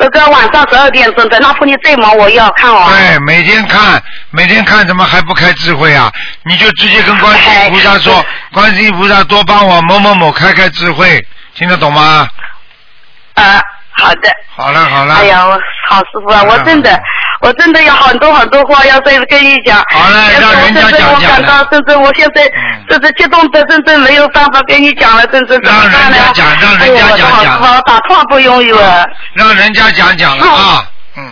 [0.02, 2.90] 那个晚上十二点钟的，哪怕你再忙，我也要看完。
[2.90, 6.12] 对，每天看，每天看，怎么还不开智慧啊？
[6.44, 11.24] 你就直接跟观世音菩萨说， 观世音菩萨多帮我某某某开开智慧，
[11.54, 12.28] 听得懂吗？
[13.36, 14.30] 啊，好的。
[14.56, 15.14] 好了好了。
[15.16, 15.52] 哎呀，我
[15.88, 17.00] 好师傅啊，我真的，
[17.42, 19.84] 我真的有很多很多话要再跟你讲。
[19.94, 22.48] 好嘞让人家讲讲我感到，真正我现在
[22.88, 25.98] 真是激动的，真正没有办法跟你讲了，真正怎么办呢？
[26.00, 29.06] 让人家讲让人家讲讲好打通不容易了。
[29.34, 30.86] 让人家讲讲了啊。
[31.18, 31.32] 嗯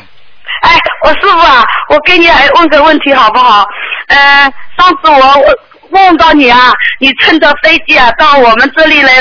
[0.61, 3.65] 哎，我师傅啊，我给你还问个问题好不好？
[4.07, 5.55] 嗯、上次我我
[5.91, 9.13] 梦到你啊，你乘着飞机啊到我们这里来，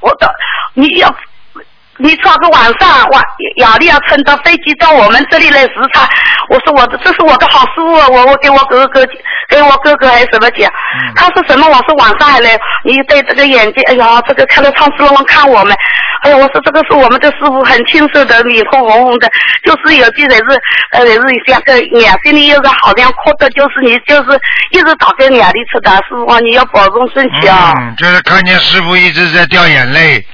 [0.00, 0.28] 我到
[0.74, 1.14] 你要。
[2.02, 3.22] 你说个晚上晚
[3.56, 6.08] 雅丽要乘到飞机到我们这里来视察，
[6.48, 9.06] 我说我的这是我的好师傅，我我给我哥哥
[9.48, 10.70] 给我哥哥还是什么讲，
[11.14, 11.68] 他说什么？
[11.68, 15.76] 我说晚上还来，你戴这个眼镜，哎呀，这个看到唱诗龙看我们，
[16.22, 19.28] 哎呀，我说这个是我们的师傅，很清澈的，脸红红红的，
[19.62, 20.60] 就是有些人是
[20.92, 24.40] 呃人是像个眼睛里又是好像哭的，就是你就是
[24.72, 27.74] 一直打给眼里出的，师傅啊，你要保重身体啊。
[27.76, 30.24] 嗯，就是看见师傅一直在掉眼泪，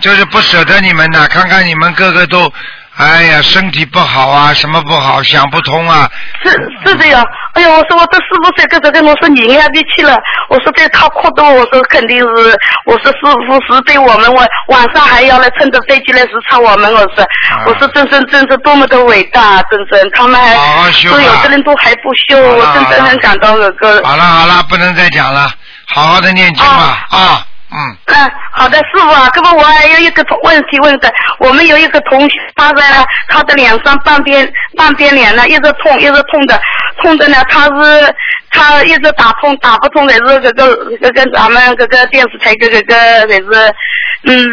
[0.00, 1.26] 就是不舍得你们呐。
[1.28, 2.52] 看看你们个个都，
[2.96, 6.08] 哎呀，身体不好啊，什么不好，想不通啊。
[6.44, 6.50] 是
[6.84, 7.24] 是这样，
[7.54, 10.16] 哎呀，我说我这师傅这个这个，我说你那边去了，
[10.48, 24.02] 我说这他哭的，我说肯定是，我说师傅是对我们，我晚上还要来乘着飞机来视察我们，我说，啊我说真真真是多么的伟大，真真他们还好好修说有的人都还不修，我真真很感动这个。
[24.04, 25.50] 好了好了，不能再讲了，
[25.86, 32.84] 好好的念经吧啊，嗯，嗯，好的，师傅啊，这个我还有一个问题问的，我们有一个同学，他在
[33.28, 36.60] 他的脸上半边半边脸呢，一直痛，一直痛的，
[37.02, 38.14] 痛的呢，他是
[38.50, 43.74] 他一直打通打不通的，是这个这个咱们这个电视台这个这个也是
[44.22, 44.46] 嗯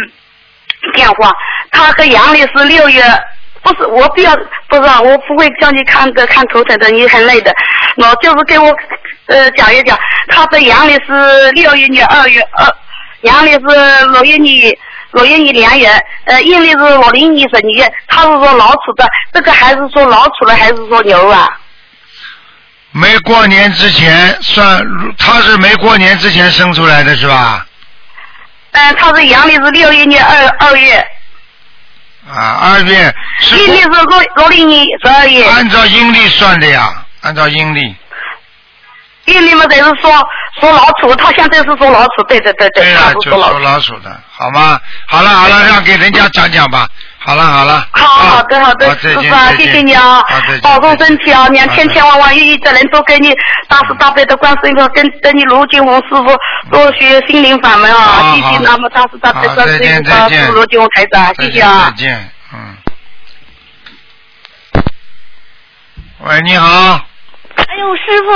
[0.93, 1.32] 电话，
[1.72, 3.03] 他和杨丽是六月。
[3.66, 4.36] 不是，我不要，
[4.68, 7.53] 不是啊，我不会叫你看个看头疼的，你很累的。
[7.95, 8.68] 我就是给我
[9.28, 9.97] 呃讲一讲，
[10.28, 12.66] 他的阳历是六月年二月二，
[13.24, 13.59] 阳历是
[14.11, 14.78] 六一年
[15.11, 15.88] 六一年两月，
[16.26, 17.93] 呃，阴历是六零年十二月。
[18.07, 21.47] 他是说老鼠的，这个还是说老鼠的，还是说牛啊？
[22.91, 24.84] 没过年之前算，
[25.17, 27.65] 他是没过年之前生出来的是吧？
[28.71, 30.97] 嗯，他是阳历是六一年二二月，
[32.28, 34.03] 啊，二月是阴历是六
[34.36, 35.43] 六零年十二月。
[35.45, 37.95] 按照阴历算的呀，按照阴历。
[39.26, 40.11] 阴历嘛，才是说
[40.59, 43.59] 说老鼠，他现在是说老鼠，对对对对，他对啊，就说老鼠。
[43.59, 44.80] 老鼠的，好吗？
[45.07, 46.88] 好了好了，让给人家讲讲吧。
[47.26, 47.88] 好了好了。
[47.91, 51.47] 好好的好的，师傅啊，再见谢谢你啊好再见，保重身体啊！
[51.47, 53.34] 你千千万万愿意的人都给你
[53.69, 56.26] 大慈大悲的观世音菩萨，跟跟你卢金红师傅
[56.69, 58.01] 多学心灵法门啊！
[58.01, 61.91] 好谢谢那么大慈大悲好观世音菩萨，再见再见师傅卢金红台长，谢谢啊再。
[61.95, 62.78] 见，嗯。
[66.26, 67.12] 喂，你好。
[67.56, 68.32] 哎呦，师傅，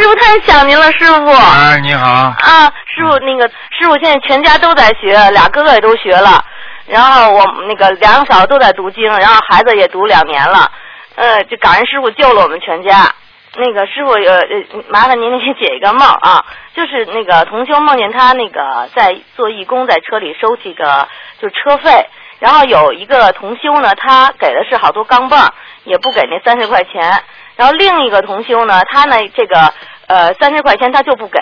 [0.00, 1.30] 师傅太想您了，师傅。
[1.30, 2.06] 啊，你好。
[2.06, 6.44] 啊，师傅，那个师傅现在全家都在学，俩哥哥也都学了，
[6.86, 10.70] 然后我那个两个嫂子都在读经，然后孩子也读两年了，
[11.16, 13.14] 呃，就感恩师傅救了我们全家。
[13.58, 16.44] 那个师傅，呃呃，麻烦您给解一个梦啊，
[16.74, 21.08] 就是那个同修梦见他那个在做义工，在车里收这个
[21.40, 22.06] 就车费，
[22.38, 25.48] 然后有一个同修呢，他给的是好多钢镚，
[25.84, 27.22] 也不给那三十块钱。
[27.56, 29.74] 然后另一个同修呢，他呢这个
[30.06, 31.38] 呃三十块钱他就不给，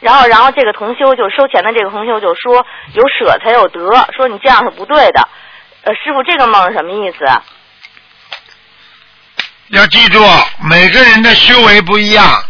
[0.00, 3.80] 然后然后这个同修就收钱的这个同修就说有舍才有得，
[4.16, 5.28] 说你这样是不对的。
[5.84, 7.42] 呃，师傅这个梦是什么意思啊？
[9.68, 10.20] 要记住，
[10.68, 12.42] 每个人的修为不一样。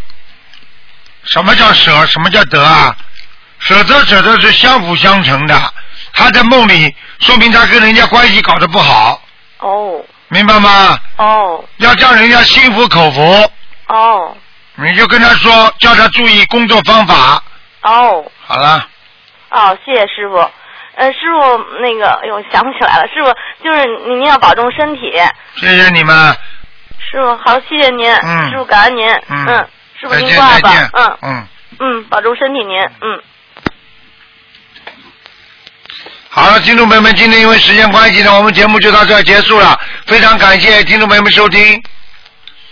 [1.24, 2.06] 什么叫舍？
[2.06, 2.96] 什么叫得啊？
[3.58, 5.54] 舍得舍得是相辅相成的。
[6.14, 9.20] 他在梦里，说明他跟人家关系搞得不好，
[9.58, 10.98] 哦明白吗？
[11.16, 11.64] 哦。
[11.78, 13.50] 要叫人家心服口服，
[13.88, 14.36] 哦。
[14.76, 17.42] 你就跟他说，叫他注意工作方法。
[17.82, 18.24] 哦。
[18.46, 18.86] 好了，
[19.50, 20.36] 哦，谢谢师傅。
[20.94, 25.12] 呃，师傅那个，哎呦，想不起来了，师傅就是您要保重身体。
[25.56, 26.36] 谢谢你们，
[26.98, 28.50] 师傅好，谢谢您，嗯。
[28.50, 29.46] 师傅感恩您，嗯。
[29.46, 29.68] 嗯
[30.00, 30.90] 师傅您挂吧。
[30.92, 31.18] 嗯。
[31.22, 31.46] 嗯。
[31.80, 33.22] 嗯，保重身体您，嗯。
[36.38, 39.76] 好了，听众朋友们，今天因为时间关系呢，我们节目就到这儿结束了。
[40.06, 41.82] 非常感谢听众朋友们收听。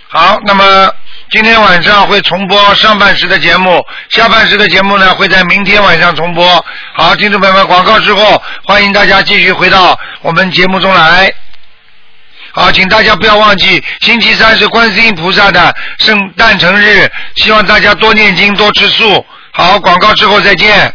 [0.07, 0.89] 好，那么
[1.33, 6.65] 今天晚上会重播上半时的节目，下半时的节目呢会在明天晚上重播。
[6.95, 11.29] 好，听众朋友们，广告之后，欢迎大家继续回到我们节目中来。
[12.53, 19.27] 好，请大家不要忘记，星期三是观世音菩萨的圣诞辰日，希望大家多念经，多吃素。
[19.51, 20.95] 好，广告之后再见。